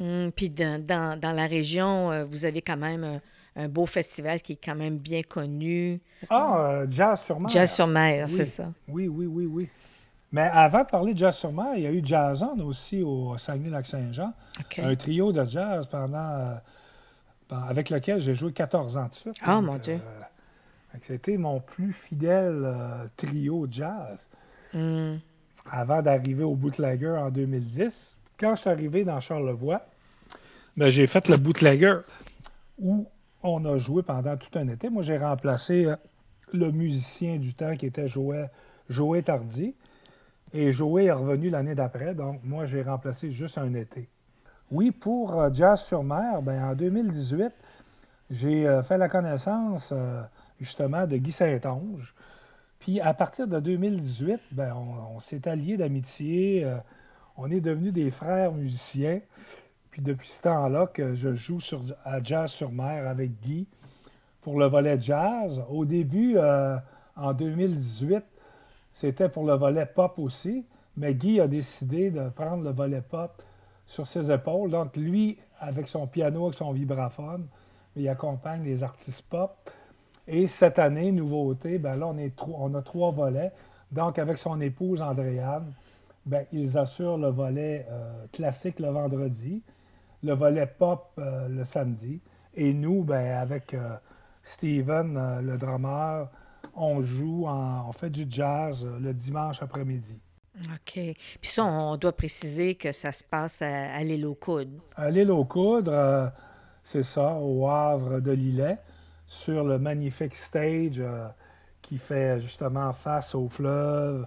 Hum, 0.00 0.30
puis 0.30 0.50
dans, 0.50 1.18
la 1.22 1.46
région, 1.46 2.12
euh, 2.12 2.24
vous 2.24 2.44
avez 2.44 2.60
quand 2.60 2.76
même 2.76 3.20
un, 3.56 3.68
beau 3.68 3.86
festival 3.86 4.42
qui 4.42 4.52
est 4.52 4.60
quand 4.62 4.74
même 4.74 4.98
bien 4.98 5.22
connu. 5.22 6.00
Ah, 6.28 6.58
euh, 6.58 6.86
Jazz 6.90 7.22
sur 7.22 7.40
mer. 7.40 7.48
Jazz 7.48 7.72
sur 7.72 7.86
mer, 7.86 8.28
c'est 8.28 8.44
ça. 8.44 8.70
Oui, 8.88 9.08
oui, 9.08 9.26
oui, 9.26 9.46
oui. 9.46 9.68
Mais 10.32 10.50
avant 10.52 10.82
de 10.82 10.88
parler 10.88 11.14
de 11.14 11.18
Jazz 11.18 11.36
sur 11.36 11.52
mer, 11.52 11.72
il 11.76 11.82
y 11.84 11.86
a 11.86 11.92
eu 11.92 12.02
Jazzon 12.04 12.58
aussi 12.60 13.02
au 13.02 13.38
Saguenay-Lac-Saint-Jean. 13.38 14.34
Un 14.78 14.96
trio 14.96 15.32
de 15.32 15.44
jazz 15.46 15.86
pendant 15.86 16.58
avec 17.50 17.90
lequel 17.90 18.20
j'ai 18.20 18.34
joué 18.34 18.52
14 18.52 18.96
ans 18.96 19.06
de 19.06 19.14
suite. 19.14 19.36
Ah, 19.42 19.60
mon 19.60 19.76
Dieu. 19.76 20.00
C'était 21.02 21.36
mon 21.36 21.60
plus 21.60 21.92
fidèle 21.92 22.66
trio 23.16 23.66
jazz. 23.70 24.28
Hmm. 24.72 25.16
Avant 25.70 26.00
d'arriver 26.00 26.44
au 26.44 26.54
Bootlegger 26.54 27.10
en 27.10 27.30
2010. 27.30 28.18
Quand 28.38 28.54
je 28.54 28.60
suis 28.62 28.70
arrivé 28.70 29.04
dans 29.04 29.20
Charlevoix, 29.20 29.86
ben, 30.76 30.88
j'ai 30.88 31.06
fait 31.06 31.28
le 31.28 31.36
Bootlegger 31.36 31.98
où 32.78 33.06
on 33.42 33.64
a 33.64 33.78
joué 33.78 34.02
pendant 34.02 34.36
tout 34.36 34.58
un 34.58 34.68
été. 34.68 34.90
Moi, 34.90 35.02
j'ai 35.02 35.16
remplacé 35.16 35.86
le 36.52 36.70
musicien 36.70 37.36
du 37.36 37.54
temps 37.54 37.74
qui 37.76 37.86
était 37.86 38.08
Joël, 38.08 38.50
Joé 38.88 39.22
Tardy. 39.22 39.74
Et 40.52 40.72
Joé 40.72 41.04
est 41.04 41.12
revenu 41.12 41.50
l'année 41.50 41.74
d'après, 41.74 42.14
donc 42.14 42.40
moi, 42.44 42.66
j'ai 42.66 42.82
remplacé 42.82 43.32
juste 43.32 43.58
un 43.58 43.74
été. 43.74 44.08
Oui, 44.72 44.90
pour 44.90 45.40
euh, 45.40 45.48
Jazz 45.52 45.80
sur 45.84 46.02
mer, 46.02 46.42
ben, 46.42 46.60
en 46.64 46.74
2018, 46.74 47.52
j'ai 48.30 48.66
euh, 48.66 48.82
fait 48.82 48.98
la 48.98 49.08
connaissance 49.08 49.90
euh, 49.92 50.20
justement 50.60 51.06
de 51.06 51.16
Guy 51.18 51.30
Saint-Onge. 51.30 52.12
Puis 52.80 53.00
à 53.00 53.14
partir 53.14 53.46
de 53.46 53.60
2018, 53.60 54.40
ben, 54.50 54.74
on, 54.74 55.20
s'est 55.20 55.46
alliés 55.46 55.76
d'amitié, 55.76 56.68
on 57.36 57.48
est 57.50 57.60
devenus 57.60 57.92
des 57.92 58.10
frères 58.10 58.50
musiciens. 58.52 59.20
Puis 59.92 60.02
depuis 60.02 60.28
ce 60.28 60.42
temps-là 60.42 60.88
que 60.88 61.14
je 61.14 61.32
joue 61.34 61.60
à 62.04 62.20
Jazz 62.20 62.50
sur 62.50 62.72
mer 62.72 63.06
avec 63.06 63.40
Guy 63.42 63.68
pour 64.42 64.58
le 64.58 64.66
volet 64.66 65.00
jazz. 65.00 65.62
Au 65.70 65.84
début, 65.84 66.38
en 67.16 67.32
2018, 67.32 68.24
c'était 68.92 69.28
pour 69.28 69.46
le 69.46 69.54
volet 69.54 69.86
pop 69.86 70.18
aussi, 70.18 70.64
mais 70.96 71.14
Guy 71.14 71.40
a 71.40 71.48
décidé 71.48 72.10
de 72.10 72.28
prendre 72.28 72.62
le 72.62 72.70
volet 72.70 73.00
pop 73.00 73.42
sur 73.86 74.06
ses 74.06 74.30
épaules. 74.30 74.70
Donc, 74.70 74.96
lui, 74.96 75.38
avec 75.60 75.88
son 75.88 76.06
piano, 76.06 76.44
avec 76.44 76.54
son 76.54 76.72
vibraphone, 76.72 77.46
il 77.94 78.08
accompagne 78.08 78.62
les 78.64 78.82
artistes 78.84 79.22
pop. 79.22 79.70
Et 80.28 80.48
cette 80.48 80.78
année, 80.78 81.12
nouveauté, 81.12 81.78
ben 81.78 81.96
là, 81.96 82.08
on, 82.08 82.18
est 82.18 82.76
a 82.76 82.82
trois 82.82 83.12
volets. 83.12 83.52
Donc, 83.92 84.18
avec 84.18 84.38
son 84.38 84.60
épouse 84.60 85.00
Andréane, 85.00 85.72
ben, 86.26 86.44
ils 86.52 86.76
assurent 86.76 87.18
le 87.18 87.28
volet 87.28 87.86
euh, 87.88 88.26
classique 88.32 88.80
le 88.80 88.88
vendredi, 88.88 89.62
le 90.24 90.32
volet 90.32 90.66
pop 90.66 91.12
euh, 91.18 91.48
le 91.48 91.64
samedi. 91.64 92.20
Et 92.54 92.74
nous, 92.74 93.04
ben, 93.04 93.38
avec 93.38 93.74
euh, 93.74 93.96
Steven, 94.42 95.40
le 95.40 95.56
drummer, 95.56 96.28
on 96.74 97.00
joue, 97.00 97.46
on 97.46 97.92
fait 97.92 98.10
du 98.10 98.26
jazz 98.28 98.86
le 99.00 99.14
dimanche 99.14 99.62
après-midi. 99.62 100.18
OK. 100.64 100.92
Puis 101.40 101.50
ça, 101.50 101.64
on 101.64 101.96
doit 101.96 102.12
préciser 102.12 102.74
que 102.74 102.92
ça 102.92 103.12
se 103.12 103.24
passe 103.24 103.62
à, 103.62 104.02
l'île 104.02 104.26
aux 104.26 104.34
Coudres. 104.34 104.82
À 104.96 105.10
l'île 105.10 105.30
aux 105.30 105.44
Coudres, 105.44 105.92
euh, 105.92 106.28
c'est 106.82 107.02
ça, 107.02 107.34
au 107.34 107.68
Havre 107.68 108.20
de 108.20 108.32
Lillet, 108.32 108.78
sur 109.26 109.64
le 109.64 109.78
magnifique 109.78 110.34
stage 110.34 110.98
euh, 110.98 111.28
qui 111.82 111.98
fait 111.98 112.40
justement 112.40 112.92
face 112.92 113.34
au 113.34 113.48
fleuve 113.48 114.26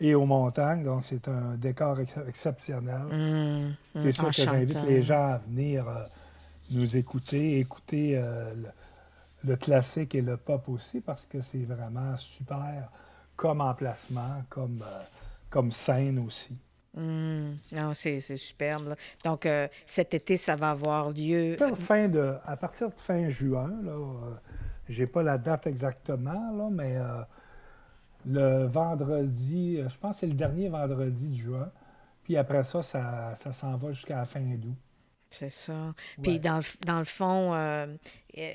et 0.00 0.14
aux 0.14 0.26
montagnes. 0.26 0.84
Donc, 0.84 1.04
c'est 1.04 1.28
un 1.28 1.54
décor 1.56 1.98
exceptionnel. 2.26 3.02
Mmh, 3.10 3.74
c'est 4.02 4.12
sûr 4.12 4.26
que 4.26 4.32
j'invite 4.32 4.82
les 4.84 5.02
gens 5.02 5.34
à 5.34 5.38
venir 5.38 5.88
euh, 5.88 6.04
nous 6.70 6.96
écouter, 6.96 7.60
écouter 7.60 8.22
le, 9.44 9.56
classique 9.56 10.14
et 10.14 10.20
le 10.20 10.36
pop 10.36 10.68
aussi, 10.68 11.00
parce 11.00 11.24
que 11.24 11.40
c'est 11.40 11.64
vraiment 11.64 12.16
super 12.16 12.90
comme 13.36 13.60
emplacement, 13.60 14.42
comme 14.50 14.84
comme 15.50 15.72
scène 15.72 16.18
aussi. 16.18 16.56
Mmh. 16.94 17.56
Non, 17.72 17.94
c'est 17.94 18.20
superbe. 18.20 18.96
Donc, 19.24 19.46
euh, 19.46 19.68
cet 19.86 20.14
été, 20.14 20.36
ça 20.36 20.56
va 20.56 20.70
avoir 20.70 21.10
lieu. 21.10 21.56
Fin 21.74 22.08
de, 22.08 22.34
à 22.44 22.56
partir 22.56 22.88
de 22.88 22.94
fin 22.98 23.28
juin, 23.28 23.70
là, 23.82 23.92
euh, 23.92 24.34
j'ai 24.88 25.06
pas 25.06 25.22
la 25.22 25.38
date 25.38 25.66
exactement, 25.66 26.52
là, 26.56 26.68
mais 26.70 26.96
euh, 26.96 27.22
le 28.26 28.66
vendredi, 28.66 29.80
je 29.86 29.96
pense 29.98 30.16
que 30.16 30.20
c'est 30.20 30.26
le 30.26 30.34
dernier 30.34 30.68
vendredi 30.68 31.28
de 31.28 31.36
juin. 31.36 31.70
Puis 32.24 32.36
après 32.36 32.64
ça, 32.64 32.82
ça, 32.82 33.34
ça 33.36 33.52
s'en 33.52 33.76
va 33.76 33.92
jusqu'à 33.92 34.16
la 34.16 34.26
fin 34.26 34.40
d'août. 34.40 34.76
C'est 35.30 35.50
ça. 35.50 35.92
Puis 36.22 36.40
dans, 36.40 36.60
dans, 36.86 36.98
le 36.98 37.04
fond, 37.04 37.54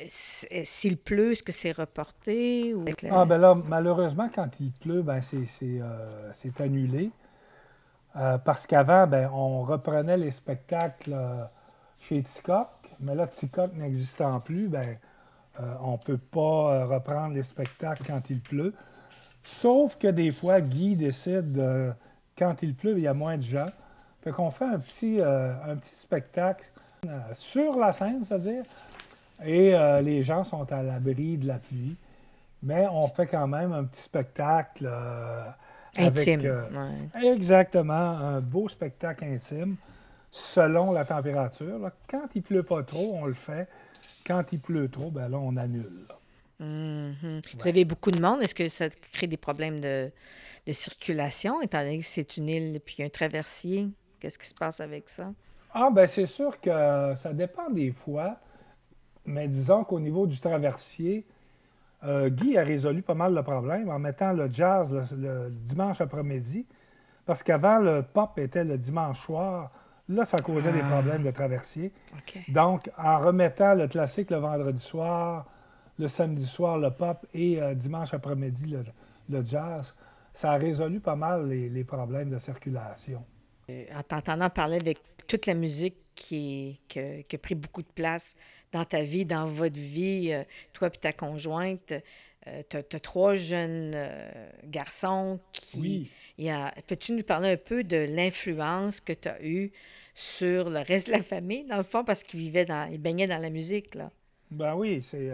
s'il 0.07 0.97
pleut, 0.97 1.33
est-ce 1.33 1.43
que 1.43 1.51
c'est 1.51 1.71
reporté? 1.71 2.73
Ou... 2.73 2.85
Ah, 3.11 3.25
ben 3.25 3.37
là, 3.37 3.55
malheureusement, 3.55 4.29
quand 4.33 4.49
il 4.59 4.71
pleut, 4.71 5.03
ben 5.03 5.21
c'est 5.21 6.61
annulé. 6.61 7.11
Euh, 8.15 8.37
parce 8.37 8.67
qu'avant, 8.67 9.07
ben, 9.07 9.29
on 9.33 9.63
reprenait 9.63 10.17
les 10.17 10.31
spectacles 10.31 11.13
euh, 11.13 11.43
chez 11.99 12.21
Ticoc, 12.21 12.67
mais 12.99 13.15
là, 13.15 13.25
Ticoc 13.27 13.73
n'existant 13.73 14.39
plus, 14.39 14.67
ben, 14.67 14.97
euh, 15.59 15.73
on 15.81 15.93
ne 15.93 15.97
peut 15.97 16.17
pas 16.17 16.85
reprendre 16.85 17.33
les 17.33 17.43
spectacles 17.43 18.03
quand 18.05 18.29
il 18.29 18.39
pleut. 18.39 18.73
Sauf 19.41 19.97
que 19.97 20.07
des 20.07 20.31
fois, 20.31 20.61
Guy 20.61 20.95
décide, 20.95 21.61
quand 22.37 22.61
il 22.61 22.75
pleut, 22.75 22.97
il 22.97 23.03
y 23.03 23.07
a 23.07 23.13
moins 23.13 23.37
de 23.37 23.43
gens. 23.43 23.69
Fait 24.23 24.31
qu'on 24.31 24.51
fait 24.51 24.65
un 24.65 24.79
petit, 24.79 25.19
un 25.21 25.75
petit 25.75 25.95
spectacle 25.95 26.65
sur 27.33 27.77
la 27.77 27.91
scène, 27.91 28.23
c'est-à-dire, 28.23 28.63
et 29.43 29.73
les 30.01 30.23
gens 30.23 30.43
sont 30.43 30.71
à 30.71 30.81
l'abri 30.81 31.37
de 31.37 31.47
la 31.47 31.59
pluie. 31.59 31.97
Mais 32.61 32.87
on 32.89 33.09
fait 33.09 33.27
quand 33.27 33.47
même 33.47 33.73
un 33.73 33.83
petit 33.83 34.03
spectacle 34.03 34.89
Intime. 35.97 36.41
Euh, 36.43 36.97
exactement, 37.21 37.93
un 37.93 38.41
beau 38.41 38.67
spectacle 38.67 39.25
intime 39.25 39.75
selon 40.31 40.91
la 40.91 41.05
température. 41.05 41.91
Quand 42.09 42.27
il 42.33 42.41
pleut 42.41 42.63
pas 42.63 42.81
trop, 42.81 43.15
on 43.15 43.25
le 43.25 43.35
fait. 43.35 43.67
Quand 44.25 44.43
il 44.51 44.59
pleut 44.59 44.89
trop, 44.89 45.11
ben 45.11 45.29
là, 45.29 45.37
on 45.37 45.55
annule. 45.55 46.07
Mm-hmm. 46.59 47.41
Vous 47.59 47.67
avez 47.67 47.85
beaucoup 47.85 48.09
de 48.09 48.19
monde. 48.19 48.41
Est-ce 48.41 48.55
que 48.55 48.69
ça 48.69 48.89
crée 48.89 49.27
des 49.27 49.37
problèmes 49.37 49.79
de, 49.79 50.11
circulation, 50.71 51.61
étant 51.61 51.81
donné 51.81 51.99
que 51.99 52.05
c'est 52.05 52.37
une 52.37 52.49
île 52.49 52.79
puis 52.83 53.03
un 53.03 53.09
traversier? 53.09 53.87
Qu'est-ce 54.23 54.39
qui 54.39 54.47
se 54.47 54.53
passe 54.53 54.79
avec 54.79 55.09
ça? 55.09 55.33
Ah, 55.73 55.89
ben 55.91 56.07
c'est 56.07 56.25
sûr 56.25 56.57
que 56.61 57.13
ça 57.17 57.33
dépend 57.33 57.69
des 57.69 57.91
fois. 57.91 58.37
Mais 59.25 59.49
disons 59.49 59.83
qu'au 59.83 59.99
niveau 59.99 60.27
du 60.27 60.39
traversier, 60.39 61.25
euh, 62.05 62.29
Guy 62.29 62.57
a 62.57 62.63
résolu 62.63 63.01
pas 63.01 63.15
mal 63.15 63.33
le 63.33 63.43
problème 63.43 63.89
en 63.89 63.99
mettant 63.99 64.31
le 64.31 64.49
jazz 64.49 64.93
le, 64.93 65.49
dimanche 65.49 65.99
après-midi. 65.99 66.65
Parce 67.25 67.43
qu'avant, 67.43 67.79
le 67.79 68.01
pop 68.01 68.39
était 68.39 68.63
le 68.63 68.77
dimanche 68.77 69.19
soir. 69.19 69.71
Là, 70.07 70.23
ça 70.23 70.37
causait 70.37 70.71
des 70.71 70.83
ah. 70.85 70.91
problèmes 70.91 71.23
de 71.23 71.31
traversier. 71.31 71.91
Donc, 72.47 72.89
en 72.97 73.19
remettant 73.19 73.73
le 73.73 73.89
classique 73.89 74.31
le 74.31 74.37
vendredi 74.37 74.81
soir, 74.81 75.47
le 75.99 76.07
samedi 76.07 76.47
soir, 76.47 76.77
le 76.77 76.91
pop 76.91 77.25
et 77.33 77.61
euh, 77.61 77.73
dimanche 77.73 78.13
après-midi, 78.13 78.77
le, 79.27 79.43
jazz, 79.43 79.93
ça 80.31 80.53
a 80.53 80.57
résolu 80.57 81.01
pas 81.01 81.17
mal 81.17 81.49
les, 81.49 81.83
problèmes 81.83 82.29
de 82.29 82.37
circulation. 82.37 83.21
Euh, 83.69 83.85
en 83.95 84.03
t'entendant 84.03 84.49
parler 84.49 84.77
avec 84.77 84.99
toute 85.27 85.45
la 85.45 85.53
musique 85.53 85.95
qui, 86.15 86.79
qui, 86.87 86.99
a 86.99 87.37
pris 87.41 87.55
beaucoup 87.55 87.81
de 87.81 87.91
place 87.95 88.35
dans 88.71 88.85
ta 88.85 89.03
vie, 89.03 89.25
dans 89.25 89.45
votre 89.45 89.79
vie, 89.79 90.31
euh, 90.31 90.43
toi 90.73 90.89
et 90.89 90.97
ta 90.97 91.13
conjointe. 91.13 91.93
Euh, 92.47 92.61
tu 92.69 92.77
as, 92.77 92.99
trois 92.99 93.35
jeunes 93.35 93.95
garçons 94.65 95.39
qui... 95.53 96.09
Oui. 96.37 96.51
Peux-tu 96.87 97.13
nous 97.13 97.23
parler 97.23 97.51
un 97.51 97.57
peu 97.57 97.83
de 97.83 97.97
l'influence 97.97 98.99
que 98.99 99.13
tu 99.13 99.29
as 99.29 99.41
eue 99.43 99.71
sur 100.13 100.69
le 100.69 100.79
reste 100.79 101.07
de 101.07 101.13
la 101.13 101.23
famille, 101.23 101.63
dans 101.65 101.77
le 101.77 101.83
fond, 101.83 102.03
parce 102.03 102.23
qu'ils 102.23 102.41
vivaient 102.41 102.65
dans... 102.65 102.91
ils 102.91 102.99
baignaient 102.99 103.27
dans 103.27 103.41
la 103.41 103.49
musique, 103.49 103.95
là? 103.95 104.11
Ben 104.51 104.75
oui, 104.75 105.01
c'est... 105.01 105.31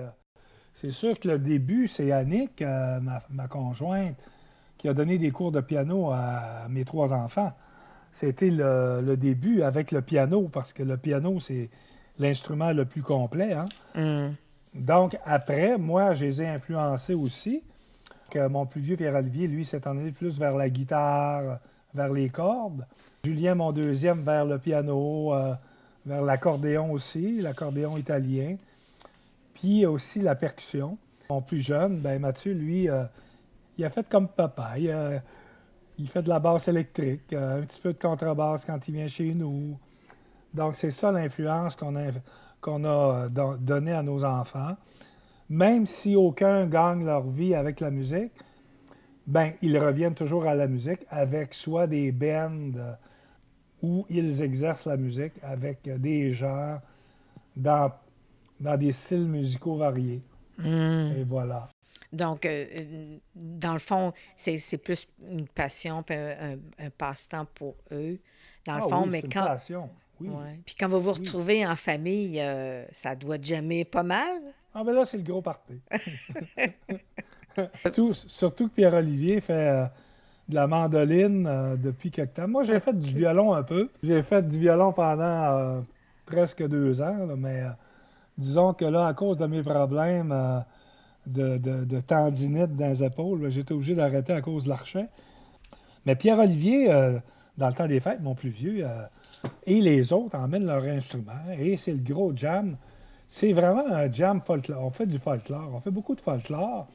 C'est 0.72 0.92
sûr 0.92 1.20
que 1.20 1.28
le 1.28 1.40
début, 1.40 1.88
c'est 1.88 2.12
Annick, 2.12 2.62
ma, 2.62 3.22
ma, 3.30 3.48
conjointe, 3.50 4.16
qui 4.78 4.88
a 4.88 4.94
donné 4.94 5.18
des 5.18 5.32
cours 5.32 5.52
de 5.52 5.60
piano 5.60 6.12
à 6.12 6.68
mes 6.70 6.86
trois 6.86 7.12
enfants. 7.12 7.52
C'était 8.12 8.50
le, 8.50 9.02
le, 9.02 9.18
début 9.18 9.62
avec 9.62 9.92
le 9.92 10.02
piano, 10.02 10.50
parce 10.52 10.74
que 10.74 10.84
le 10.84 10.98
piano, 10.98 11.40
c'est 11.40 11.70
l'instrument 12.18 12.72
le 12.72 12.86
plus 12.86 13.02
complet. 13.02 13.54
Hein? 13.54 13.68
Mm. 13.96 14.36
Donc, 14.74 15.18
après, 15.26 15.78
moi, 15.78 16.14
je 16.14 16.26
les 16.26 16.42
ai 16.42 16.48
influencés 16.48 17.14
aussi. 17.14 17.64
Que 18.30 18.48
mon 18.48 18.68
plus 18.68 18.82
vieux 18.82 18.96
Pierre-Olivier, 18.96 19.48
lui, 19.48 19.66
s'est 19.66 19.88
allé 19.88 20.12
plus 20.12 20.38
vers 20.38 20.56
la 20.56 20.70
guitare, 20.70 21.60
vers 21.96 22.14
les 22.14 22.30
cordes. 22.30 22.86
Julien, 23.24 23.56
mon 23.56 23.72
deuxième, 23.72 24.22
vers 24.22 24.46
le 24.46 24.60
piano, 24.60 25.34
euh, 25.34 25.56
vers 26.06 26.22
l'accordéon 26.22 26.92
aussi, 26.92 27.42
l'accordéon 27.42 27.98
italien. 27.98 28.58
Puis 29.56 29.86
aussi 29.86 30.22
la 30.22 30.36
percussion. 30.36 30.98
Mon 31.30 31.42
plus 31.42 31.60
jeune, 31.60 31.98
ben 31.98 32.20
Mathieu, 32.20 32.54
lui, 32.54 32.90
euh, 32.90 33.04
il 33.78 33.86
a 33.86 33.90
fait 33.90 34.08
comme 34.08 34.28
papa. 34.28 34.78
Il, 34.78 34.90
fait 36.08 36.22
de 36.22 36.30
la 36.30 36.40
basse 36.40 36.68
électrique, 36.68 37.34
euh, 37.34 37.62
un 37.62 37.66
petit 37.66 37.80
peu 37.80 37.94
de 37.94 38.00
contrebasse 38.00 38.66
quand 38.66 38.80
il 38.88 38.96
vient 38.96 39.08
chez 39.08 39.34
nous. 39.34 39.78
Donc, 40.54 40.76
c'est 40.76 40.92
ça 40.92 41.12
l'influence 41.12 41.76
qu'on 41.76 41.96
a, 41.96 42.12
qu'on 42.62 42.84
a 42.84 43.30
euh, 43.38 43.58
donnée 43.60 43.94
à 43.94 44.04
nos 44.04 44.24
enfants. 44.24 44.76
Même 45.50 45.86
si 45.86 46.16
aucun 46.16 46.68
gagne 46.68 47.06
leur 47.06 47.24
vie 47.24 47.56
avec 47.56 47.80
la 47.80 47.90
musique, 47.90 48.32
ben, 49.28 49.54
ils 49.62 49.78
reviennent 49.78 50.16
toujours 50.16 50.46
à 50.46 50.56
la 50.56 50.68
musique 50.68 51.02
avec 51.10 51.54
soit 51.54 51.88
des 51.88 52.12
bands 52.12 52.72
euh, 52.78 52.94
où 53.82 54.06
ils 54.10 54.42
exercent 54.42 54.86
la 54.86 54.98
musique 54.98 55.34
avec 55.44 55.90
des 56.00 56.32
gens 56.32 56.80
dans 57.56 57.92
dans 58.60 58.78
des 58.78 58.92
styles 58.92 59.28
musicaux 59.28 59.76
variés. 59.76 60.22
Hmm. 60.58 61.14
Et 61.18 61.24
voilà. 61.24 61.70
Donc, 62.12 62.46
euh, 62.46 62.66
dans 63.36 63.74
le 63.74 63.80
fond, 63.80 64.14
c'est 64.36 64.78
plus 64.84 65.08
une 65.30 65.48
passion 65.48 66.02
puis 66.04 66.16
un, 66.16 66.54
un- 66.54 66.86
un 66.86 66.90
passe-temps 66.90 67.46
pour 67.54 67.76
eux, 67.92 68.18
dans 68.66 68.78
le 68.78 68.84
Ah 68.86 68.90
fond, 68.90 69.04
oui, 69.04 69.10
mais 69.12 69.20
c'est 69.22 69.28
une 69.28 69.34
quand, 69.34 69.46
passion. 69.46 69.90
Oui. 70.20 70.30
ouais. 70.30 70.60
Puis 70.66 70.76
quand 70.80 70.88
vous 70.90 71.00
vous 71.00 71.12
Oui. 71.14 71.20
retrouvez 71.20 71.66
en 71.68 71.76
famille, 71.76 72.40
euh, 72.42 72.84
ça 72.92 73.16
doit 73.16 73.38
jamais 73.42 73.86
pas 73.86 74.04
mal. 74.04 74.42
Ah, 74.74 74.84
ben 74.84 74.94
là, 74.94 75.06
c'est 75.06 75.18
le 75.18 75.24
gros 75.24 75.42
party. 75.42 75.80
surtout, 77.82 78.14
surtout 78.14 78.68
que 78.70 78.74
Pierre-Olivier 78.74 79.42
fait 79.42 79.54
euh, 79.70 79.86
de 80.48 80.56
la 80.56 80.68
mandoline 80.68 81.48
euh, 81.48 81.76
depuis 81.76 82.12
quelque 82.12 82.36
temps. 82.36 82.48
Moi, 82.48 82.64
j'ai 82.64 82.80
fait 82.80 82.94
du 82.98 83.14
violon 83.14 83.54
un 83.54 83.64
peu. 83.64 83.90
J'ai 84.04 84.22
fait 84.24 84.48
du 84.48 84.60
violon 84.60 84.94
pendant 84.94 85.84
presque 86.26 86.68
deux 86.68 87.02
ans, 87.02 87.26
là, 87.26 87.36
mais 87.36 87.64
disons 88.38 88.74
que 88.74 88.86
là, 88.86 89.08
à 89.08 89.14
cause 89.14 89.38
de 89.38 89.46
mes 89.48 89.64
problèmes 89.64 90.32
de, 91.28 91.58
de- 91.58 91.86
de 91.86 92.00
tendinite 92.00 92.76
dans 92.76 92.88
les 92.90 93.04
épaules, 93.04 93.46
été 93.58 93.74
obligé 93.74 93.96
d'arrêter 93.96 94.34
à 94.34 94.42
cause 94.42 94.64
de 94.66 94.70
l'archet. 94.70 95.08
Mais 96.06 96.16
Pierre-Olivier, 96.16 96.92
euh, 96.92 97.20
dans 97.58 97.68
le 97.68 97.74
temps 97.74 97.88
des 97.88 98.00
fêtes, 98.00 98.22
mon 98.22 98.36
plus 98.36 98.50
vieux, 98.50 98.86
euh, 98.86 99.04
et 99.66 99.80
les 99.82 100.12
autres 100.14 100.38
emmènent 100.38 100.66
leurs 100.66 100.86
instruments, 100.86 101.34
et 101.58 101.78
c'est 101.78 101.92
le 101.92 102.00
gros 102.02 102.34
jam. 102.36 102.78
C'est 103.28 103.54
vraiment 103.54 103.86
un 103.88 104.12
jam 104.12 104.42
folklore. 104.42 104.84
On 104.84 104.90
fait 104.92 105.06
du 105.06 105.20
folklore, 105.20 105.72
on 105.74 105.80
fait 105.82 105.92
beaucoup 105.92 106.16
de 106.16 106.22
folklore. 106.22 106.88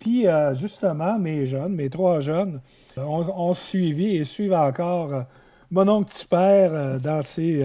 Puis, 0.00 0.26
euh, 0.26 0.54
justement, 0.54 1.18
mes 1.18 1.46
jeunes, 1.46 1.74
mes 1.74 1.90
trois 1.90 2.20
jeunes, 2.20 2.60
ont, 2.96 3.54
suivi 3.54 4.16
et 4.16 4.24
suivent 4.24 4.52
encore 4.54 5.12
euh, 5.14 5.22
mon 5.70 5.88
oncle 5.88 6.12
euh, 6.32 6.98
dans 6.98 7.22
ses, 7.22 7.64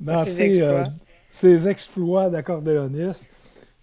dans 0.00 0.24
ses 0.24 0.30
ses, 0.30 0.42
exploits. 0.42 0.84
ses 1.30 1.68
exploits 1.68 2.30
d'accordéoniste. 2.30 3.28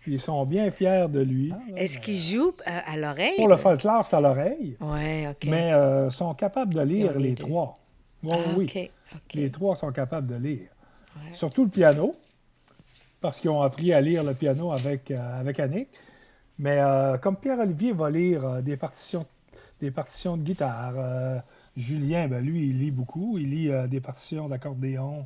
Puis, 0.03 0.13
ils 0.15 0.19
sont 0.21 0.45
bien 0.45 0.69
fiers 0.69 1.07
de 1.09 1.21
lui. 1.21 1.53
Est-ce 1.77 1.97
qu'ils 1.97 2.17
jouent 2.17 2.53
euh, 2.67 2.79
à 2.85 2.97
l'oreille? 2.97 3.37
Pour 3.37 3.47
le 3.47 3.55
folklore, 3.57 4.05
c'est 4.05 4.15
à 4.17 4.21
l'oreille, 4.21 4.75
Ouais, 4.81 5.27
OK. 5.31 5.47
mais 5.49 5.71
euh, 5.71 6.09
sont 6.09 6.33
capables 6.33 6.73
de 6.73 6.81
lire 6.81 7.17
les 7.17 7.35
trois. 7.35 7.77
Oui, 8.21 8.31
Ah, 8.33 8.37
oui. 8.57 8.91
Les 9.33 9.49
trois 9.49 9.75
sont 9.77 9.91
capables 9.93 10.27
de 10.27 10.35
lire. 10.35 10.67
Ouais. 11.15 11.33
Surtout 11.33 11.63
le 11.63 11.69
piano, 11.69 12.15
parce 13.21 13.39
qu'ils 13.39 13.49
ont 13.49 13.61
appris 13.61 13.93
à 13.93 14.01
lire 14.01 14.23
le 14.25 14.33
piano 14.33 14.71
avec, 14.73 15.09
euh, 15.09 15.39
avec 15.39 15.59
Annick. 15.59 15.87
Mais 16.59 16.79
euh, 16.79 17.17
comme 17.17 17.37
Pierre-Olivier 17.37 17.93
va 17.93 18.09
lire 18.09 18.45
euh, 18.45 18.61
des, 18.61 18.75
partitions, 18.75 19.25
des 19.79 19.89
partitions 19.91 20.35
de 20.35 20.43
guitare, 20.43 20.93
euh, 20.97 21.39
Julien, 21.77 22.27
ben, 22.27 22.43
lui, 22.43 22.67
il 22.69 22.79
lit 22.79 22.91
beaucoup. 22.91 23.37
Il 23.37 23.51
lit 23.51 23.71
euh, 23.71 23.87
des 23.87 23.99
partitions 24.01 24.47
d'accordéon 24.49 25.25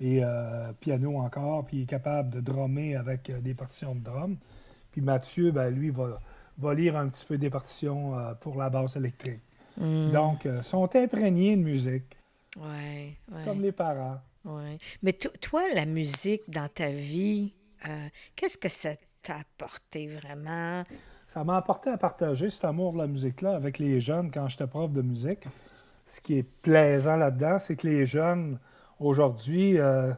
et 0.00 0.20
euh, 0.24 0.72
piano 0.80 1.18
encore, 1.18 1.64
puis 1.66 1.78
il 1.78 1.82
est 1.82 1.86
capable 1.86 2.30
de 2.30 2.40
drummer 2.40 2.96
avec 2.96 3.30
euh, 3.30 3.40
des 3.40 3.54
partitions 3.54 3.94
de 3.94 4.00
drum. 4.00 4.36
Puis 4.92 5.00
Mathieu, 5.00 5.50
ben, 5.50 5.70
lui, 5.70 5.90
va, 5.90 6.20
va 6.58 6.74
lire 6.74 6.96
un 6.96 7.08
petit 7.08 7.24
peu 7.24 7.38
des 7.38 7.50
partitions 7.50 8.18
euh, 8.18 8.34
pour 8.34 8.56
la 8.56 8.70
basse 8.70 8.96
électrique. 8.96 9.40
Hmm. 9.76 10.10
Donc, 10.12 10.46
sont 10.62 10.94
imprégnés 10.94 11.56
de 11.56 11.62
musique, 11.62 12.16
Ouais, 12.56 13.16
ouais. 13.32 13.44
comme 13.44 13.60
les 13.60 13.72
parents. 13.72 14.20
Ouais. 14.44 14.78
Mais 15.02 15.12
to- 15.12 15.36
toi, 15.40 15.62
la 15.74 15.84
musique 15.84 16.42
dans 16.48 16.68
ta 16.68 16.90
vie, 16.90 17.52
qu'est-ce 18.36 18.56
que 18.56 18.68
ça 18.68 18.90
t'a 19.22 19.38
apporté 19.38 20.06
vraiment? 20.06 20.84
Ça 21.26 21.42
m'a 21.42 21.56
apporté 21.56 21.90
à 21.90 21.96
partager 21.96 22.50
cet 22.50 22.64
amour 22.64 22.92
de 22.92 22.98
la 22.98 23.08
musique-là 23.08 23.56
avec 23.56 23.78
les 23.80 23.98
jeunes 24.00 24.30
quand 24.30 24.46
j'étais 24.46 24.68
prof 24.68 24.92
de 24.92 25.02
musique. 25.02 25.48
Ce 26.06 26.20
qui 26.20 26.38
est 26.38 26.42
plaisant 26.62 27.16
là-dedans, 27.16 27.58
c'est 27.58 27.74
que 27.74 27.88
les 27.88 28.06
jeunes, 28.06 28.60
aujourd'hui, 29.00 29.78
euh, 29.78 30.12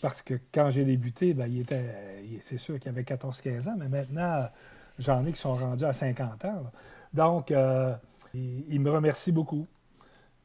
parce 0.00 0.22
que 0.22 0.34
quand 0.52 0.70
j'ai 0.70 0.84
débuté, 0.84 1.32
ben, 1.34 1.46
ils 1.46 1.60
étaient- 1.60 2.22
ils- 2.24 2.40
c'est 2.42 2.58
sûr 2.58 2.76
qu'il 2.78 2.86
y 2.86 2.88
avait 2.88 3.04
14-15 3.04 3.68
ans, 3.68 3.76
mais 3.78 3.88
maintenant, 3.88 4.48
j'en 4.98 5.24
ai 5.26 5.32
qui 5.32 5.40
sont 5.40 5.54
rendus 5.54 5.84
à 5.84 5.92
50 5.92 6.44
ans. 6.44 6.62
là. 6.64 6.72
Donc, 7.14 7.50
euh, 7.50 7.94
ils, 8.34 8.64
ils 8.68 8.80
me 8.80 8.90
remercient 8.90 9.32
beaucoup. 9.32 9.66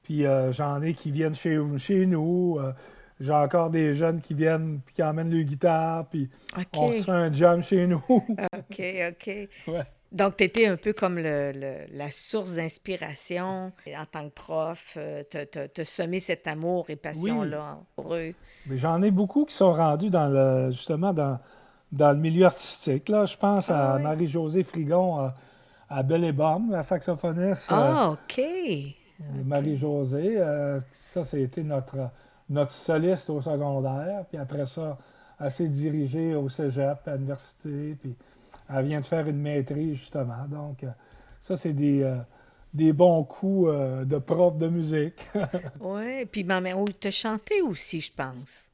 Puis 0.04 0.26
euh, 0.26 0.52
j'en 0.54 0.82
ai 0.82 0.94
qui 0.94 1.12
viennent 1.12 1.36
chez, 1.36 1.60
chez 1.78 2.06
nous. 2.06 2.58
euh, 2.60 2.72
j'ai 3.20 3.34
encore 3.34 3.72
des 3.72 3.96
jeunes 3.96 4.22
qui 4.22 4.34
viennent 4.36 4.80
puis 4.86 4.94
qui 4.96 5.04
emmènent 5.04 5.32
leur 5.34 5.44
guitare, 5.44 6.06
puis 6.08 6.30
on 6.74 6.88
se 6.94 7.04
fait 7.06 7.12
un 7.12 7.34
jam 7.34 7.62
chez 7.64 7.88
nous. 7.88 8.04
OK, 8.10 8.82
OK. 9.10 9.28
Ouais. 9.68 9.84
Donc, 10.12 10.38
tu 10.38 10.44
étais 10.46 10.68
un 10.68 10.78
peu 10.78 10.94
comme 10.94 11.18
le, 11.18 11.52
le- 11.54 11.86
la 11.92 12.12
source 12.12 12.54
d'inspiration 12.54 13.72
en 13.88 14.06
tant 14.10 14.30
que 14.30 14.34
prof, 14.34 14.94
euh, 14.98 15.24
te, 15.24 15.84
semer 15.84 16.20
cet 16.22 16.48
amour 16.48 16.90
et 16.90 16.96
passion-là 16.96 17.80
pour 17.96 18.16
eux. 18.16 18.34
Mais 18.66 18.78
j'en 18.78 19.02
ai 19.02 19.12
beaucoup 19.12 19.46
qui 19.46 19.56
sont 19.56 19.74
rendus 19.74 20.10
dans 20.10 20.28
le, 20.28 20.72
justement 20.72 21.14
dans, 21.14 21.40
dans 21.92 22.12
le 22.12 22.18
milieu 22.18 22.46
artistique. 22.46 23.10
Là. 23.10 23.26
Je 23.26 23.38
pense 23.38 23.70
Ah 23.70 23.94
à 23.94 23.98
oui? 23.98 24.04
Marie-Josée 24.04 24.64
Frigon, 24.64 25.18
à, 25.20 25.36
à 25.90 26.04
Belle 26.04 26.24
et 26.26 26.32
Bomme, 26.34 26.72
la 26.72 26.84
saxophoniste. 26.84 27.72
euh, 27.72 27.76
Ah, 27.76 28.12
OK. 28.12 28.42
Marie-Josée, 29.46 30.36
euh, 30.38 30.80
ça, 30.92 31.24
c'était 31.24 31.64
notre, 31.64 32.10
notre 32.50 32.72
soliste 32.72 33.30
au 33.30 33.42
secondaire. 33.42 34.26
Puis 34.30 34.38
après 34.38 34.66
ça, 34.66 34.98
elle 35.40 35.52
s'est 35.52 35.68
dirigée 35.68 36.36
au 36.36 36.50
cégep, 36.50 37.08
à 37.08 37.14
l'université. 37.16 37.96
Puis 38.02 38.16
elle 38.70 38.86
vient 38.86 39.02
de 39.02 39.06
faire 39.06 39.28
une 39.28 39.42
maîtrise, 39.42 39.96
justement. 39.96 40.46
Donc, 40.50 40.84
euh, 40.84 40.90
ça, 41.42 41.56
c'est 41.56 41.74
des, 41.74 42.04
euh, 42.04 42.18
des 42.74 42.94
bons 42.94 43.24
coups 43.24 43.70
euh, 43.70 44.06
de 44.06 44.18
prof 44.18 44.58
de 44.58 44.68
musique. 44.68 45.26
Oui, 45.80 46.26
puis 46.26 46.44
ben, 46.44 46.62
mais, 46.62 46.74
oh, 46.74 46.86
te 46.86 47.10
chanter 47.10 47.62
aussi, 47.62 48.02
je 48.02 48.12
pense. 48.12 48.68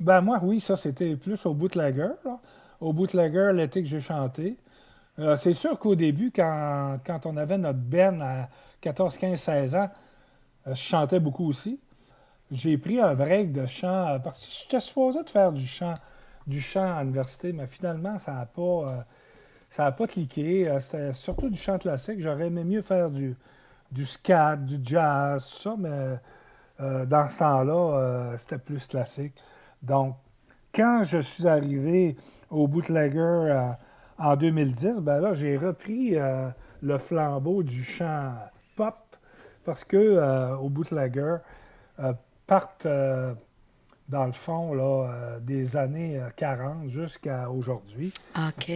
Ben 0.00 0.20
moi, 0.20 0.38
oui, 0.42 0.60
ça, 0.60 0.76
c'était 0.76 1.16
plus 1.16 1.44
au 1.46 1.54
bootlegger. 1.54 2.10
là. 2.24 2.38
Au 2.80 2.92
bootlegger, 2.92 3.50
l'été 3.54 3.82
que 3.82 3.88
j'ai 3.88 4.00
chanté. 4.00 4.56
Euh, 5.18 5.36
c'est 5.36 5.52
sûr 5.52 5.78
qu'au 5.78 5.94
début, 5.94 6.32
quand, 6.34 6.98
quand 7.06 7.26
on 7.26 7.36
avait 7.36 7.58
notre 7.58 7.78
ben 7.78 8.20
à 8.20 8.48
14, 8.80 9.18
15, 9.18 9.40
16 9.40 9.74
ans, 9.76 9.90
je 10.66 10.74
chantais 10.74 11.20
beaucoup 11.20 11.46
aussi. 11.46 11.78
J'ai 12.50 12.76
pris 12.78 13.00
un 13.00 13.14
break 13.14 13.52
de 13.52 13.66
chant 13.66 14.18
parce 14.22 14.44
que 14.44 14.52
j'étais 14.52 14.80
supposé 14.80 15.22
de 15.22 15.28
faire 15.28 15.52
du 15.52 15.66
chant, 15.66 15.94
du 16.46 16.60
chant 16.60 16.96
à 16.96 17.02
l'université, 17.02 17.52
mais 17.52 17.66
finalement, 17.66 18.18
ça 18.18 18.32
n'a 18.32 18.46
pas, 18.46 19.06
ça 19.72 19.86
a 19.86 19.92
pas 19.92 20.06
cliqué. 20.06 20.68
Euh, 20.68 20.78
C'était 20.80 21.12
surtout 21.12 21.48
du 21.48 21.58
chant 21.58 21.78
classique. 21.78 22.20
J'aurais 22.20 22.46
aimé 22.46 22.62
mieux 22.62 22.82
faire 22.82 23.10
du, 23.10 23.34
du 23.90 24.06
scat, 24.06 24.56
du 24.56 24.78
jazz, 24.82 25.48
tout 25.48 25.62
ça, 25.62 25.74
mais 25.78 26.18
euh, 26.80 27.06
dans 27.06 27.28
ce 27.28 27.38
temps-là, 27.38 27.98
euh, 27.98 28.38
c'était 28.38 28.58
plus 28.58 28.86
classique. 28.86 29.34
Donc, 29.82 30.14
quand 30.74 31.02
je 31.04 31.18
suis 31.18 31.46
arrivé 31.46 32.16
au 32.50 32.68
Bootlegger 32.68 33.72
en 34.18 34.36
2010, 34.36 35.00
ben 35.00 35.20
là, 35.20 35.34
j'ai 35.34 35.56
repris 35.56 36.16
le 36.80 36.98
flambeau 36.98 37.62
du 37.62 37.82
chant 37.84 38.32
pop 38.76 38.96
parce 39.64 39.84
que 39.84 40.54
au 40.56 40.70
Bootlegger 40.70 41.36
partent, 42.46 42.86
dans 44.08 44.26
le 44.26 44.32
fond, 44.32 44.72
là, 44.72 45.38
des 45.40 45.76
années 45.76 46.18
euh, 46.18 46.28
40 46.36 46.88
jusqu'à 46.88 47.50
aujourd'hui. 47.50 48.12
OK. 48.36 48.70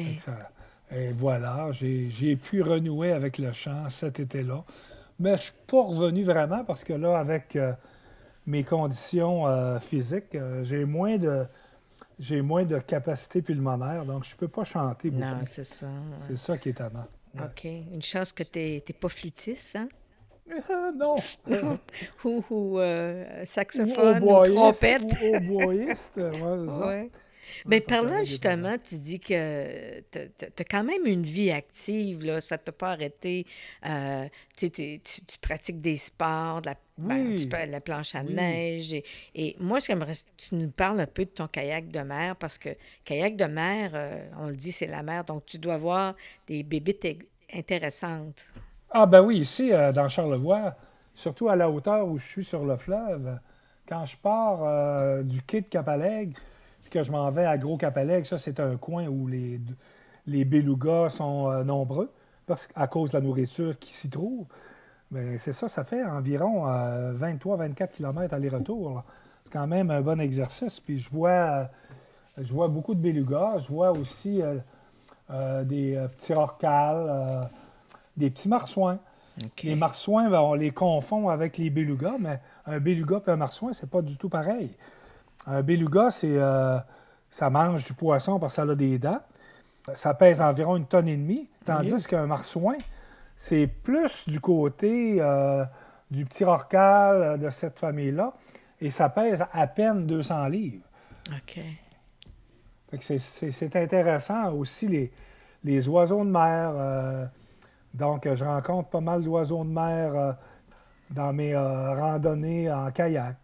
Et 0.94 1.12
voilà, 1.12 1.70
j'ai 1.72 2.37
pu 2.37 2.62
renouer 2.62 3.12
avec 3.12 3.38
le 3.38 3.53
chant 3.53 3.88
cet 3.90 4.20
été-là. 4.20 4.64
Mais 5.18 5.31
je 5.31 5.35
ne 5.35 5.40
suis 5.40 5.53
pas 5.66 5.83
revenu 5.83 6.25
vraiment 6.25 6.64
parce 6.64 6.85
que 6.85 6.92
là, 6.92 7.18
avec 7.18 7.57
euh, 7.57 7.72
mes 8.46 8.62
conditions 8.62 9.46
euh, 9.46 9.79
physiques, 9.81 10.35
euh, 10.35 10.62
j'ai 10.62 10.85
moins 10.85 11.16
de 11.16 11.44
j'ai 12.18 12.40
moins 12.40 12.64
de 12.64 12.79
capacité 12.79 13.42
pulmonaire, 13.42 14.05
donc 14.07 14.25
je 14.25 14.33
ne 14.35 14.38
peux 14.38 14.49
pas 14.49 14.64
chanter 14.64 15.11
beaucoup. 15.11 15.25
Non, 15.27 15.44
c'est 15.44 15.64
ça. 15.64 15.87
ouais. 15.87 15.92
C'est 16.27 16.38
ça 16.38 16.57
qui 16.57 16.70
est 16.70 16.72
étonnant. 16.72 17.07
Ouais. 17.35 17.42
OK. 17.44 17.64
Une 17.64 18.01
chance 18.03 18.33
que 18.33 18.42
tu 18.42 18.59
n'es 18.59 18.81
pas 18.99 19.09
flûtiste, 19.09 19.77
hein? 19.77 19.88
Non. 20.96 21.16
Ou, 22.25 22.44
ou, 22.51 22.79
euh, 22.79 23.42
Ou 23.42 23.46
saxophone, 23.46 24.22
ou 24.22 24.31
hautboyiste, 24.31 24.55
trompette. 24.55 25.03
ou. 25.51 25.59
Ouais. 26.87 27.11
Mais 27.69 27.81
pas 27.81 27.97
par 27.97 28.03
là, 28.03 28.25
justement, 28.25 28.77
tu 28.83 28.97
dis 28.99 29.21
que 29.21 30.01
tu 30.13 30.19
as 30.19 30.65
quand 30.65 30.85
même 30.85 31.07
une 31.07 31.25
vie 31.25 31.51
active, 31.51 32.25
là. 32.25 32.41
Ça 32.41 32.57
ne 32.57 32.61
t'a 32.63 32.73
pas 32.73 32.93
arrêté. 32.93 33.47
Euh, 33.87 34.27
tu, 34.57 35.01
pratiques 35.41 35.81
des 35.81 35.97
sports, 35.97 36.63
de 36.63 36.67
la, 36.67 36.75
ben, 36.99 37.35
tu 37.37 37.47
peux- 37.47 37.65
la 37.67 37.81
planche 37.81 38.15
à 38.15 38.23
Oui. 38.23 38.35
neige. 38.35 38.93
Et, 38.93 39.05
et 39.35 39.57
moi, 39.61 39.81
j'aimerais 39.81 40.15
que 40.15 40.21
tu 40.37 40.55
nous 40.55 40.71
parles 40.71 41.01
un 41.01 41.07
peu 41.07 41.25
de 41.25 41.31
ton 41.31 41.47
kayak 41.49 41.89
de 41.91 42.01
mer, 42.01 42.37
parce 42.37 42.59
que 42.59 42.71
kayak 43.05 43.37
de 43.37 43.45
mer, 43.45 43.91
euh, 43.95 44.29
on 44.39 44.49
le 44.49 44.57
dit, 44.57 44.73
c'est 44.73 44.87
la 44.87 45.03
mer, 45.03 45.25
donc 45.25 45.47
tu 45.47 45.59
dois 45.59 45.79
voir 45.79 46.15
des 46.47 46.63
bébites 46.63 47.07
intéressantes. 47.53 48.45
Ah 48.91 49.07
ben 49.07 49.23
oui, 49.23 49.39
ici, 49.39 49.73
euh, 49.73 49.93
dans 49.93 50.09
Charlevoix, 50.09 50.75
surtout 51.15 51.49
à 51.49 51.57
la 51.57 51.71
hauteur 51.71 52.07
où 52.09 52.19
je 52.19 52.27
suis 52.27 52.45
sur 52.45 52.65
le 52.65 52.77
fleuve, 52.77 53.39
quand 53.89 54.05
je 54.05 54.17
pars 54.17 55.23
du 55.25 55.43
quai 55.43 55.61
de 55.61 55.67
Capalègue, 55.67 56.37
puis 56.87 57.01
que 57.01 57.05
je 57.05 57.11
m'en 57.11 57.29
vais 57.33 57.44
à 57.44 57.59
Gros 57.59 57.77
Capalègue, 57.77 58.27
ça 58.27 58.38
c'est 58.38 58.61
un 58.61 58.77
coin 58.77 59.09
où 59.09 59.27
les, 59.27 59.61
les 60.29 60.44
belugas 60.44 61.11
sont 61.11 61.51
euh, 61.51 61.64
nombreux, 61.64 62.12
parce 62.46 62.68
à 62.77 62.87
cause 62.87 63.11
de 63.11 63.16
la 63.16 63.25
nourriture 63.25 63.77
qui 63.81 63.92
s'y 63.92 64.09
trouve. 64.09 64.46
Mais 65.11 65.37
c'est 65.38 65.53
ça, 65.53 65.68
ça 65.68 65.83
fait 65.83 66.05
environ 66.05 66.66
23-24 66.66 67.90
km 67.90 68.35
aller-retour. 68.35 69.03
C'est 69.42 69.53
quand 69.53 69.66
même 69.66 69.90
un 69.90 70.01
bon 70.01 70.20
exercice. 70.20 70.79
Puis 70.81 70.99
je 70.99 71.11
vois, 71.11 71.68
Je 72.38 72.53
vois 72.53 72.68
beaucoup 72.68 72.94
de 72.94 73.01
belugas. 73.01 73.59
Je 73.59 73.68
vois 73.68 73.92
aussi 73.92 74.42
des 75.29 76.09
petits 76.16 76.35
rorcals, 76.35 77.49
des 78.16 78.31
petits 78.31 78.49
marsouins. 78.49 78.99
Les 79.62 79.77
marsouins, 79.77 80.29
ben, 80.29 80.40
on 80.40 80.55
les 80.55 80.72
confond 80.72 81.29
avec 81.29 81.57
les 81.57 81.70
belugas, 81.70 82.16
mais 82.18 82.40
un 82.66 82.81
beluga 82.81 83.20
et 83.25 83.31
un 83.31 83.37
marsouin, 83.37 83.72
c'est 83.72 83.88
pas 83.88 84.03
du 84.03 84.16
tout 84.16 84.29
pareil. 84.29 84.70
Un 85.47 85.63
beluga, 85.63 86.11
c'est 86.11 86.39
ça 87.31 87.51
mange 87.51 87.85
du 87.85 87.93
poisson 87.93 88.39
parce 88.39 88.57
que 88.57 88.63
ça 88.63 88.71
a 88.71 88.75
des 88.75 88.99
dents. 88.99 89.21
Ça 89.95 90.15
pèse 90.15 90.41
environ 90.41 90.77
une 90.77 90.87
tonne 90.87 91.07
et 91.07 91.17
demie, 91.17 91.49
tandis 91.65 92.07
qu'un 92.07 92.27
marsouin, 92.27 92.77
c'est 93.37 93.67
plus 93.67 94.29
du 94.29 94.41
côté 94.41 95.19
euh, 95.21 95.65
du 96.11 96.25
petit 96.25 96.45
rorcal 96.45 97.23
euh, 97.23 97.37
de 97.37 97.51
cette 97.51 97.79
famille-là, 97.79 98.33
et 98.81 98.91
ça 98.91 99.09
pèse 99.09 99.45
à 99.53 99.67
peine 99.67 100.07
200 100.07 100.47
livres. 100.49 100.83
OK. 101.31 101.63
C'est 102.99 103.77
intéressant 103.77 104.53
aussi 104.53 104.89
les, 104.89 105.13
les, 105.63 105.89
oiseaux 105.89 106.25
de 106.25 106.31
mer. 106.31 106.73
Euh, 106.75 107.27
donc, 107.95 108.33
je 108.33 108.45
rencontre 108.45 108.89
pas 108.89 109.01
mal 109.01 109.23
d'oiseaux 109.23 109.65
de 109.65 109.71
mer 109.71 110.37
dans 111.11 111.33
mes 111.33 111.57
randonnées 111.57 112.73
en 112.73 112.91
kayak. 112.91 113.37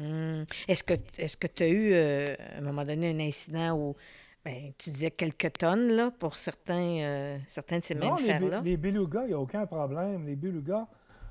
Hmm. 0.00 0.44
Est-ce 0.66 0.82
que 0.82 0.94
est-ce 1.18 1.36
que 1.36 1.46
tu 1.46 1.62
as 1.62 1.68
eu 1.68 1.94
à 1.94 2.58
un 2.58 2.60
moment 2.62 2.84
donné 2.84 3.10
un 3.10 3.20
incident 3.20 3.76
où 3.76 3.96
ben, 4.44 4.72
tu 4.78 4.90
disais 4.90 5.10
quelques 5.10 5.52
tonnes 5.58 5.88
là, 5.88 6.10
pour 6.18 6.34
certains, 6.34 7.00
euh, 7.02 7.38
certains 7.46 7.78
de 7.80 7.84
ces 7.84 7.94
mêmes 7.94 8.16
fers-là. 8.16 8.62
Les, 8.64 8.78
belugas, 8.78 9.24
il 9.24 9.28
n'y 9.28 9.34
a 9.34 9.38
aucun 9.38 9.66
problème. 9.66 10.26
Les 10.26 10.36
belugas 10.36 10.86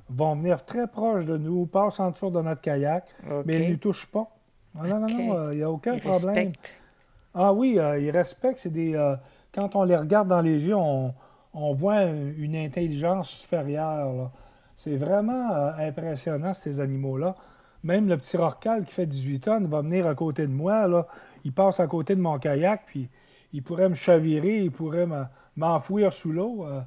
vont 0.09 0.35
venir 0.35 0.63
très 0.63 0.87
proches 0.87 1.25
de 1.25 1.37
nous, 1.37 1.65
passent 1.65 1.99
en 1.99 2.11
dessous 2.11 2.29
de 2.29 2.41
notre 2.41 2.61
kayak, 2.61 3.07
mais 3.45 3.55
ils 3.55 3.65
ne 3.65 3.69
nous 3.71 3.77
touchent 3.77 4.05
pas. 4.05 4.29
Non, 4.75 4.99
non, 4.99 5.07
non, 5.07 5.35
euh, 5.35 5.53
il 5.53 5.57
n'y 5.57 5.63
a 5.63 5.71
aucun 5.71 5.95
ils 5.95 6.01
problème. 6.01 6.35
Respectent. 6.35 6.75
Ah 7.33 7.51
oui, 7.51 7.79
euh, 7.79 7.99
ils 7.99 8.11
respectent. 8.11 8.59
C'est 8.59 8.69
des, 8.69 8.93
quand 9.53 9.75
on 9.75 9.83
les 9.83 9.95
regarde 9.95 10.27
dans 10.27 10.41
les 10.41 10.63
yeux, 10.67 10.75
on, 10.75 11.13
on 11.55 11.73
voit 11.73 12.03
une 12.03 12.55
intelligence 12.55 13.31
supérieure. 13.31 14.29
C'est 14.77 14.97
vraiment 14.97 15.49
impressionnant, 15.77 16.53
ces 16.53 16.79
animaux-là. 16.79 17.35
Même 17.83 18.09
le 18.09 18.17
petit 18.17 18.37
rorcal 18.37 18.85
qui 18.85 18.93
fait 18.93 19.05
18 19.05 19.39
tonnes 19.39 19.67
va 19.67 19.81
venir 19.81 20.07
à 20.07 20.15
côté 20.15 20.43
de 20.43 20.51
moi. 20.51 20.87
Là 20.87 21.07
il 21.43 21.53
passe 21.53 21.79
à 21.79 21.87
côté 21.87 22.15
de 22.15 22.21
mon 22.21 22.37
kayak, 22.39 22.83
puis 22.85 23.09
il 23.53 23.63
pourrait 23.63 23.89
me 23.89 23.95
chavirer, 23.95 24.61
il 24.63 24.71
pourrait 24.71 25.07
m'enfouir 25.55 26.13
sous 26.13 26.31
l'eau. 26.31 26.65
Euh, 26.65 26.81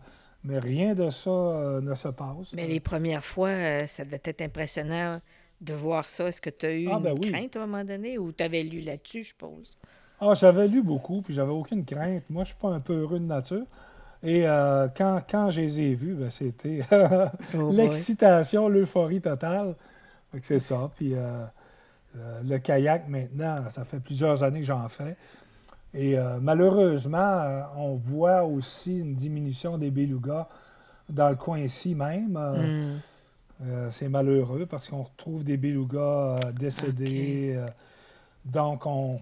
mais 0.44 0.58
rien 0.58 0.94
de 0.94 1.10
ça 1.10 1.30
euh, 1.30 1.80
ne 1.80 1.94
se 1.94 2.08
passe. 2.08 2.52
Mais 2.52 2.66
les 2.66 2.80
premières 2.80 3.24
fois, 3.24 3.50
euh, 3.50 3.86
ça 3.86 4.04
devait 4.04 4.20
être 4.24 4.42
impressionnant 4.42 5.20
de 5.60 5.74
voir 5.74 6.04
ça. 6.04 6.28
Est-ce 6.28 6.40
que 6.40 6.50
tu 6.50 6.66
as 6.66 6.72
eu 6.72 6.88
ah, 6.90 6.98
ben 6.98 7.14
une 7.14 7.30
crainte 7.30 7.56
à 7.56 7.62
un 7.62 7.66
moment 7.66 7.84
donné 7.84 8.18
ou 8.18 8.32
tu 8.32 8.42
avais 8.42 8.64
lu 8.64 8.80
là-dessus, 8.80 9.22
je 9.22 9.28
suppose? 9.28 9.78
Ah, 10.20 10.34
j'avais 10.34 10.66
lu 10.66 10.82
beaucoup, 10.82 11.22
puis 11.22 11.32
j'avais 11.32 11.52
aucune 11.52 11.84
crainte. 11.84 12.24
Moi, 12.28 12.42
je 12.42 12.48
suis 12.48 12.58
pas 12.58 12.70
un 12.70 12.80
peu 12.80 12.94
heureux 12.94 13.20
de 13.20 13.24
nature. 13.24 13.66
Et 14.24 14.44
quand, 14.96 15.20
quand 15.28 15.50
je 15.50 15.62
les 15.62 15.80
ai 15.80 15.94
vus, 15.96 16.14
ben, 16.14 16.30
c'était 16.30 16.82
oh 17.56 17.70
l'excitation, 17.72 18.68
l'euphorie 18.68 19.20
totale. 19.20 19.74
C'est 20.40 20.60
ça. 20.60 20.90
Puis 20.96 21.14
euh, 22.16 22.40
le 22.44 22.58
kayak, 22.58 23.08
maintenant, 23.08 23.70
ça 23.70 23.84
fait 23.84 24.00
plusieurs 24.00 24.42
années 24.42 24.60
que 24.60 24.66
j'en 24.66 24.88
fais. 24.88 25.16
Et 25.94 26.18
euh, 26.18 26.38
malheureusement, 26.40 27.18
euh, 27.18 27.62
on 27.76 27.94
voit 27.94 28.44
aussi 28.44 28.98
une 28.98 29.14
diminution 29.14 29.78
des 29.78 29.90
belugas 29.90 30.48
dans 31.08 31.28
le 31.28 31.36
coin 31.36 31.58
ici 31.58 31.94
même. 31.94 32.38
Mm. 32.38 33.90
c'est 33.90 34.08
malheureux 34.08 34.66
parce 34.66 34.88
qu'on 34.88 35.02
retrouve 35.02 35.44
des 35.44 35.56
belugas 35.56 36.38
décédés. 36.58 37.58
donc, 38.44 38.86
on, 38.86 39.20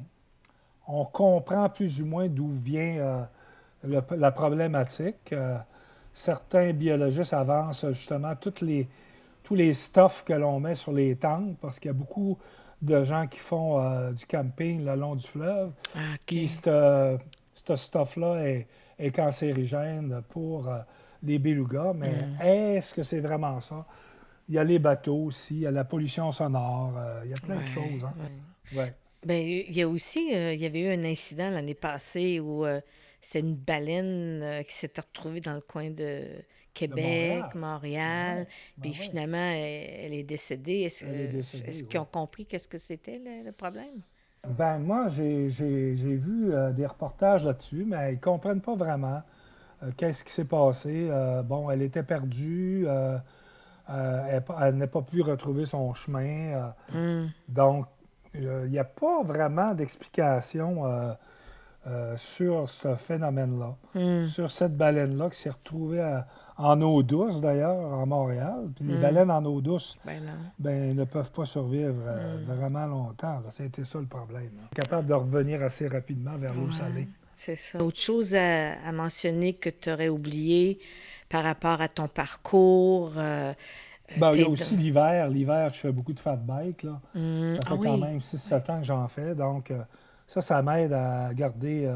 on, 0.87 1.05
comprend 1.05 1.69
plus 1.69 2.01
ou 2.01 2.07
moins 2.07 2.29
d'où 2.29 2.49
vient 2.49 3.27
la 3.83 4.31
problématique. 4.31 5.35
certains 6.15 6.73
biologistes 6.73 7.33
avancent 7.33 7.87
justement 7.89 8.37
toutes 8.37 8.61
les, 8.61 8.89
tous 9.51 9.57
les 9.57 9.75
stuffs 9.75 10.23
que 10.25 10.33
l'on 10.33 10.61
met 10.61 10.77
sur 10.77 10.93
les 10.93 11.17
tentes 11.17 11.59
parce 11.59 11.81
qu'il 11.81 11.89
y 11.89 11.91
a 11.91 11.95
beaucoup 11.95 12.39
de 12.83 13.03
gens 13.03 13.27
qui 13.27 13.41
font 13.41 13.83
euh, 13.83 14.13
du 14.13 14.25
camping 14.25 14.85
le 14.85 14.95
long 14.95 15.17
du 15.17 15.27
fleuve. 15.27 15.73
Ah, 15.97 16.15
Puis 16.25 16.47
ce 16.47 17.19
stuff-là 17.75 18.45
est, 18.45 19.11
cancérigène 19.11 20.23
pour 20.29 20.69
euh, 20.69 20.79
les 21.25 21.41
belugas. 21.41 21.95
Mais 21.97 22.13
mm. 22.13 22.43
est-ce 22.43 22.95
que 22.95 23.03
c'est 23.03 23.19
vraiment 23.19 23.61
ça? 23.61 23.85
Il 24.49 24.55
y 24.55 24.59
a 24.59 24.63
les 24.63 24.79
bateaux 24.79 25.25
aussi, 25.25 25.57
il 25.57 25.61
y 25.63 25.67
a 25.67 25.73
la 25.73 25.83
pollution 25.83 26.31
sonore, 26.31 26.95
euh, 26.97 27.23
il 27.25 27.31
y 27.31 27.35
a 27.35 27.41
plein 27.45 27.61
de 27.61 27.67
choses. 27.67 28.05
Hein? 28.05 28.87
Ben, 29.27 29.43
il 29.43 29.77
y 29.77 29.83
a 29.83 29.89
aussi, 29.89 30.31
il 30.31 30.61
y 30.61 30.67
avait 30.67 30.81
eu 30.81 30.93
un 30.93 31.03
incident 31.03 31.51
l'année 31.51 31.75
passée 31.75 32.39
où 32.39 32.65
c'est 33.21 33.41
une 33.41 33.57
baleine 33.57 34.63
qui 34.63 34.75
s'était 34.75 35.01
retrouvée 35.01 35.41
dans 35.41 35.55
le 35.55 35.61
coin 35.61 35.91
de 35.91 36.23
Québec, 36.75 37.55
Montréal. 37.55 38.47
puis 38.81 38.91
ben 38.91 38.93
finalement, 38.93 39.51
elle, 39.55 40.15
est 40.15 40.23
décédée. 40.23 40.83
Est-ce 40.83 41.85
qu'ils 41.85 42.01
ont 42.01 42.05
compris 42.05 42.47
qu'est-ce 42.47 42.69
que 42.69 42.79
c'était 42.79 43.21
le, 43.45 43.53
problème? 43.53 44.03
Ben 44.49 44.79
moi, 44.79 45.09
j'ai 45.09 45.49
vu 45.49 46.53
euh, 46.53 46.73
des 46.73 46.87
reportages 46.87 47.45
là-dessus, 47.45 47.85
mais 47.87 48.13
ils 48.13 48.17
ne 48.17 48.21
comprennent 48.21 48.63
pas 48.63 48.75
vraiment 48.75 49.23
euh, 49.83 49.91
qu'est-ce 49.97 50.25
qui 50.25 50.33
s'est 50.33 50.47
passé. 50.47 51.09
Euh, 51.11 51.43
bon, 51.43 51.71
elle 51.71 51.83
était 51.83 52.03
perdue, 52.03 52.87
elle 53.89 54.77
n'a 54.77 54.87
pas 54.87 55.03
pu 55.03 55.21
retrouver 55.23 55.67
son 55.67 55.93
chemin. 55.95 56.73
Hmm. 56.93 57.27
Donc, 57.49 57.87
il 58.35 58.71
n'y 58.71 58.79
a 58.79 58.85
pas 58.85 59.23
vraiment 59.25 59.75
d'explication 59.75 60.85
sur 62.17 62.69
ce 62.69 62.95
phénomène-là, 62.95 63.75
hmm. 63.95 64.27
sur 64.27 64.51
cette 64.51 64.77
baleine-là 64.77 65.31
qui 65.31 65.39
s'est 65.39 65.51
retrouvée 65.51 66.01
à, 66.01 66.27
en 66.61 66.81
eau 66.83 67.03
douce 67.03 67.41
d'ailleurs, 67.41 67.95
à 67.95 68.05
Montréal. 68.05 68.69
Puis 68.77 68.85
les 68.85 68.99
hmm. 68.99 69.01
baleines 69.01 69.31
en 69.31 69.45
eau 69.45 69.61
douce 69.61 69.95
ben, 70.05 70.23
ben, 70.59 70.95
ne 70.95 71.05
peuvent 71.05 71.31
pas 71.31 71.47
survivre 71.47 72.03
euh, 72.07 72.37
hmm. 72.37 72.45
vraiment 72.45 72.87
longtemps. 72.87 73.43
C'était 73.51 73.85
ça 73.85 73.99
le 73.99 74.07
problème. 74.07 74.51
Capable 74.75 75.07
de 75.07 75.15
revenir 75.15 75.63
assez 75.63 75.89
rapidement 75.89 76.37
vers 76.37 76.55
l'eau 76.55 76.71
salée. 76.71 77.09
C'est 77.33 77.57
ça. 77.57 77.83
Autre 77.83 77.99
chose 77.99 78.35
à, 78.35 78.93
mentionner 78.93 79.55
que 79.55 79.71
tu 79.71 79.91
aurais 79.91 80.11
oublié 80.11 80.79
par 81.31 81.45
rapport 81.45 81.81
à 81.81 81.89
ton 81.89 82.09
parcours. 82.09 83.13
Euh, 83.17 83.53
euh, 84.13 84.15
ben, 84.19 84.33
il 84.35 84.41
y 84.41 84.45
a 84.45 84.49
aussi 84.49 84.77
l'hiver. 84.77 85.29
L'hiver, 85.29 85.73
je 85.73 85.81
fais 85.81 85.93
beaucoup 85.93 86.13
de 86.13 86.21
fat 86.21 86.37
bike. 86.37 86.83
Là. 86.83 87.01
Ça 87.15 87.21
fait 87.21 87.59
ah 87.67 87.79
quand 87.83 87.97
même 87.97 88.19
6-7 88.19 88.71
ans 88.71 88.79
que 88.81 88.87
j'en 88.87 89.09
fais. 89.09 89.35
Donc, 89.35 89.73
ça, 90.31 90.41
ça 90.41 90.63
m'aide 90.63 90.93
à 90.93 91.33
garder 91.35 91.91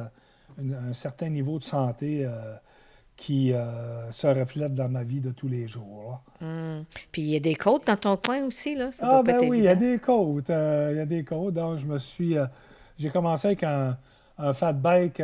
un 0.59 0.93
certain 0.93 1.29
niveau 1.29 1.59
de 1.59 1.65
santé 1.65 2.27
qui 3.17 3.53
euh, 3.53 4.11
se 4.11 4.27
reflète 4.27 4.75
dans 4.75 4.89
ma 4.89 5.03
vie 5.03 5.21
de 5.21 5.31
tous 5.31 5.49
les 5.49 5.69
jours. 5.69 6.21
Hmm. 6.41 6.83
Puis 7.13 7.23
il 7.23 7.29
y 7.29 7.37
a 7.37 7.41
des 7.41 7.55
côtes 7.55 7.87
dans 7.87 7.97
ton 7.97 8.17
coin 8.17 8.43
aussi, 8.45 8.75
là? 8.75 8.89
ah, 9.01 9.23
ben 9.25 9.39
oui, 9.49 9.59
il 9.59 9.65
y 9.65 9.69
a 9.69 9.75
des 9.75 9.99
côtes. 9.99 10.51
Euh, 10.51 10.91
il 10.93 10.97
y 10.99 11.01
a 11.01 11.07
des 11.07 11.25
côtes. 11.25 11.55
Donc, 11.55 11.79
je 11.79 11.87
me 11.87 11.99
suis. 11.99 12.37
Euh, 12.37 12.47
j'ai 12.99 13.11
commencé 13.11 13.49
avec 13.49 13.63
un, 13.63 13.97
fat 14.53 14.73
bike 14.73 15.23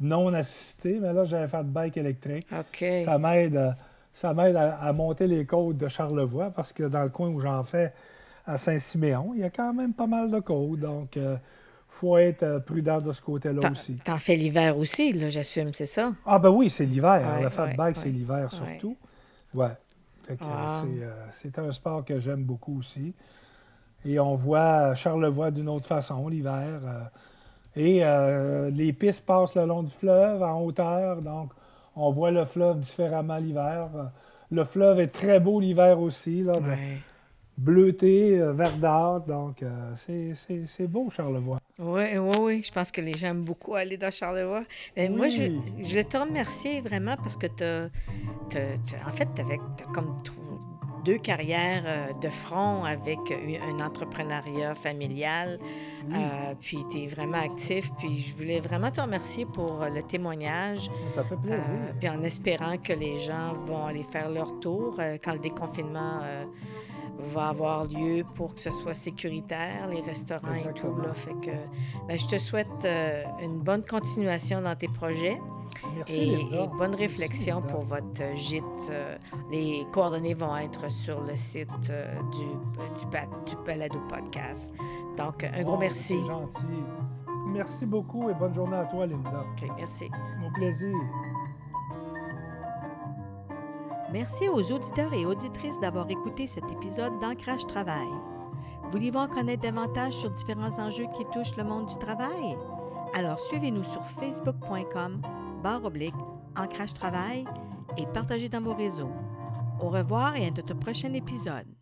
non 0.00 0.34
assisté, 0.34 0.98
mais 1.00 1.12
là, 1.12 1.24
j'ai 1.24 1.36
un 1.36 1.48
fat 1.48 1.62
bike 1.62 1.96
électrique. 1.96 2.46
Ça 3.04 3.18
m'aide. 3.18 3.74
Ça 4.12 4.34
m'aide 4.34 4.56
à, 4.56 4.92
monter 4.92 5.28
les 5.28 5.46
côtes 5.46 5.76
de 5.76 5.86
Charlevoix 5.86 6.50
parce 6.50 6.72
que 6.72 6.82
dans 6.82 7.04
le 7.04 7.08
coin 7.08 7.28
où 7.28 7.38
j'en 7.38 7.62
fais 7.62 7.92
à 8.44 8.56
Saint-Siméon, 8.56 9.32
il 9.34 9.40
y 9.40 9.44
a 9.44 9.50
quand 9.50 9.72
même 9.72 9.94
pas 9.94 10.08
mal 10.08 10.30
de 10.30 10.40
côtes. 10.40 10.80
Donc, 10.80 11.16
faut 11.90 12.16
être 12.18 12.42
euh, 12.42 12.60
prudent 12.60 12.98
de 12.98 13.12
ce 13.12 13.20
côté-là 13.20 13.70
aussi. 13.70 13.96
T'en 14.04 14.18
fais 14.18 14.36
l'hiver 14.36 14.78
aussi, 14.78 15.12
là, 15.12 15.30
j'assume, 15.30 15.72
c'est 15.74 15.86
ça? 15.86 16.12
Ah 16.24 16.38
ben 16.38 16.50
oui, 16.50 16.70
c'est 16.70 16.86
l'hiver. 16.86 17.40
le 17.42 17.48
fat 17.48 17.68
bike, 17.76 17.96
c'est 17.96 18.08
l'hiver 18.08 18.50
surtout. 18.52 18.96
Ouais. 19.54 19.76
Ah. 20.40 20.82
Euh, 20.86 21.10
c'est 21.32 21.58
un 21.58 21.72
sport 21.72 22.04
que 22.04 22.20
j'aime 22.20 22.44
beaucoup 22.44 22.78
aussi. 22.78 23.12
Et 24.04 24.20
on 24.20 24.36
voit 24.36 24.94
Charlevoix 24.94 25.50
d'une 25.50 25.68
autre 25.68 25.86
façon 25.86 26.28
l'hiver. 26.28 26.80
Euh, 26.84 28.70
et 28.70 28.70
les 28.72 28.92
pistes 28.92 29.24
passent 29.24 29.54
le 29.54 29.64
long 29.64 29.82
du 29.82 29.90
fleuve 29.90 30.42
en 30.42 30.60
hauteur, 30.60 31.22
donc 31.22 31.52
on 31.94 32.10
voit 32.10 32.30
le 32.30 32.44
fleuve 32.44 32.80
différemment 32.80 33.36
l'hiver. 33.36 33.88
Le 34.50 34.64
fleuve 34.64 35.00
est 35.00 35.08
très 35.08 35.38
beau 35.38 35.60
l'hiver 35.60 36.00
aussi. 36.00 36.42
Là, 36.42 36.54
bleuté, 37.60 38.40
euh, 38.40 38.52
verdâtre. 38.52 39.26
Donc, 39.26 39.62
euh, 39.62 39.94
c'est 39.96 40.86
beau, 40.88 41.10
Charlevoix. 41.10 41.59
Oui, 41.80 42.02
oui, 42.18 42.36
oui. 42.40 42.62
Je 42.64 42.70
pense 42.70 42.90
que 42.92 43.00
les 43.00 43.14
gens 43.14 43.28
aiment 43.28 43.44
beaucoup 43.44 43.74
aller 43.74 43.96
dans 43.96 44.10
Charlevoix. 44.10 44.62
Mais 44.96 45.08
Moi, 45.08 45.28
je, 45.30 45.44
je 45.80 45.94
vais 45.94 46.04
te 46.04 46.16
remercier 46.16 46.80
vraiment 46.82 47.16
parce 47.16 47.36
que 47.36 47.46
tu 47.46 47.64
as, 47.64 47.88
en 49.08 49.12
fait, 49.12 49.28
tu 49.34 49.40
as 49.42 49.92
comme 49.94 50.16
deux 51.04 51.16
carrières 51.16 51.82
euh, 51.86 52.12
de 52.20 52.28
front 52.28 52.84
avec 52.84 53.18
un 53.30 53.82
entrepreneuriat 53.82 54.74
familial. 54.74 55.58
puis 56.60 56.78
tu 56.90 57.04
es 57.04 57.06
vraiment 57.06 57.38
actif. 57.38 57.90
Puis 57.98 58.18
je 58.20 58.34
voulais 58.36 58.60
vraiment 58.60 58.90
te 58.90 59.00
remercier 59.00 59.46
pour 59.46 59.86
le 59.92 60.02
témoignage. 60.02 60.90
Ça 61.14 61.24
fait 61.24 61.36
plaisir. 61.36 61.64
puis 61.98 62.08
en 62.10 62.22
espérant 62.22 62.76
que 62.76 62.92
les 62.92 63.18
gens 63.18 63.54
vont 63.66 63.86
aller 63.86 64.04
faire 64.12 64.28
leur 64.28 64.60
tour 64.60 65.00
quand 65.24 65.32
le 65.32 65.38
déconfinement 65.38 66.20
va 67.34 67.48
avoir 67.48 67.84
lieu 67.84 68.24
pour 68.34 68.54
que 68.54 68.60
ce 68.60 68.70
soit 68.70 68.94
sécuritaire, 68.94 69.88
les 69.88 70.00
restaurants 70.00 70.54
et 70.54 70.72
tout. 70.74 70.94
Là. 71.00 71.12
Fait 71.14 71.34
que, 71.34 71.56
ben, 72.08 72.18
je 72.18 72.26
te 72.26 72.38
souhaite 72.38 72.66
euh, 72.84 73.22
une 73.42 73.58
bonne 73.58 73.84
continuation 73.84 74.60
dans 74.62 74.76
tes 74.76 74.88
projets. 74.88 75.38
Merci, 75.94 76.34
et, 76.52 76.66
bonne 76.78 76.94
réflexion 76.94 77.62
pour 77.62 77.82
votre 77.82 78.36
gîte. 78.36 78.64
Euh, 78.90 79.16
les 79.50 79.86
coordonnées 79.92 80.34
vont 80.34 80.56
être 80.56 80.90
sur 80.92 81.22
le 81.22 81.36
site 81.36 81.70
euh, 81.90 82.14
du, 82.32 82.44
du, 82.98 83.56
Balado 83.64 83.98
Podcast. 84.08 84.72
Donc, 85.16 85.44
un 85.44 85.62
gros 85.62 85.78
merci. 85.78 86.18
gentil. 86.26 86.82
Merci 87.46 87.86
beaucoup 87.86 88.28
et 88.30 88.34
bonne 88.34 88.54
journée 88.54 88.76
à 88.76 88.84
toi, 88.84 89.06
Linda. 89.06 89.44
Merci. 89.78 90.10
Mon 90.40 90.52
plaisir. 90.52 90.94
Merci 94.12 94.48
aux 94.48 94.72
auditeurs 94.72 95.12
et 95.14 95.24
auditrices 95.24 95.78
d'avoir 95.78 96.10
écouté 96.10 96.48
cet 96.48 96.64
épisode 96.70 97.20
d'Ancrage 97.20 97.66
Travail. 97.66 98.08
Voulez-vous 98.90 99.18
en 99.18 99.28
connaître 99.28 99.62
davantage 99.62 100.14
sur 100.14 100.30
différents 100.30 100.78
enjeux 100.84 101.06
qui 101.16 101.24
touchent 101.26 101.56
le 101.56 101.62
monde 101.62 101.86
du 101.86 101.96
travail? 101.96 102.56
Alors 103.14 103.38
suivez-nous 103.38 103.84
sur 103.84 104.04
facebook.com 104.04 105.20
barre 105.62 105.84
oblique 105.84 106.14
Ancrage 106.56 106.94
Travail 106.94 107.44
et 107.96 108.06
partagez 108.06 108.48
dans 108.48 108.62
vos 108.62 108.74
réseaux. 108.74 109.12
Au 109.80 109.90
revoir 109.90 110.36
et 110.36 110.46
à 110.46 110.50
notre 110.50 110.74
prochain 110.74 111.12
épisode. 111.14 111.79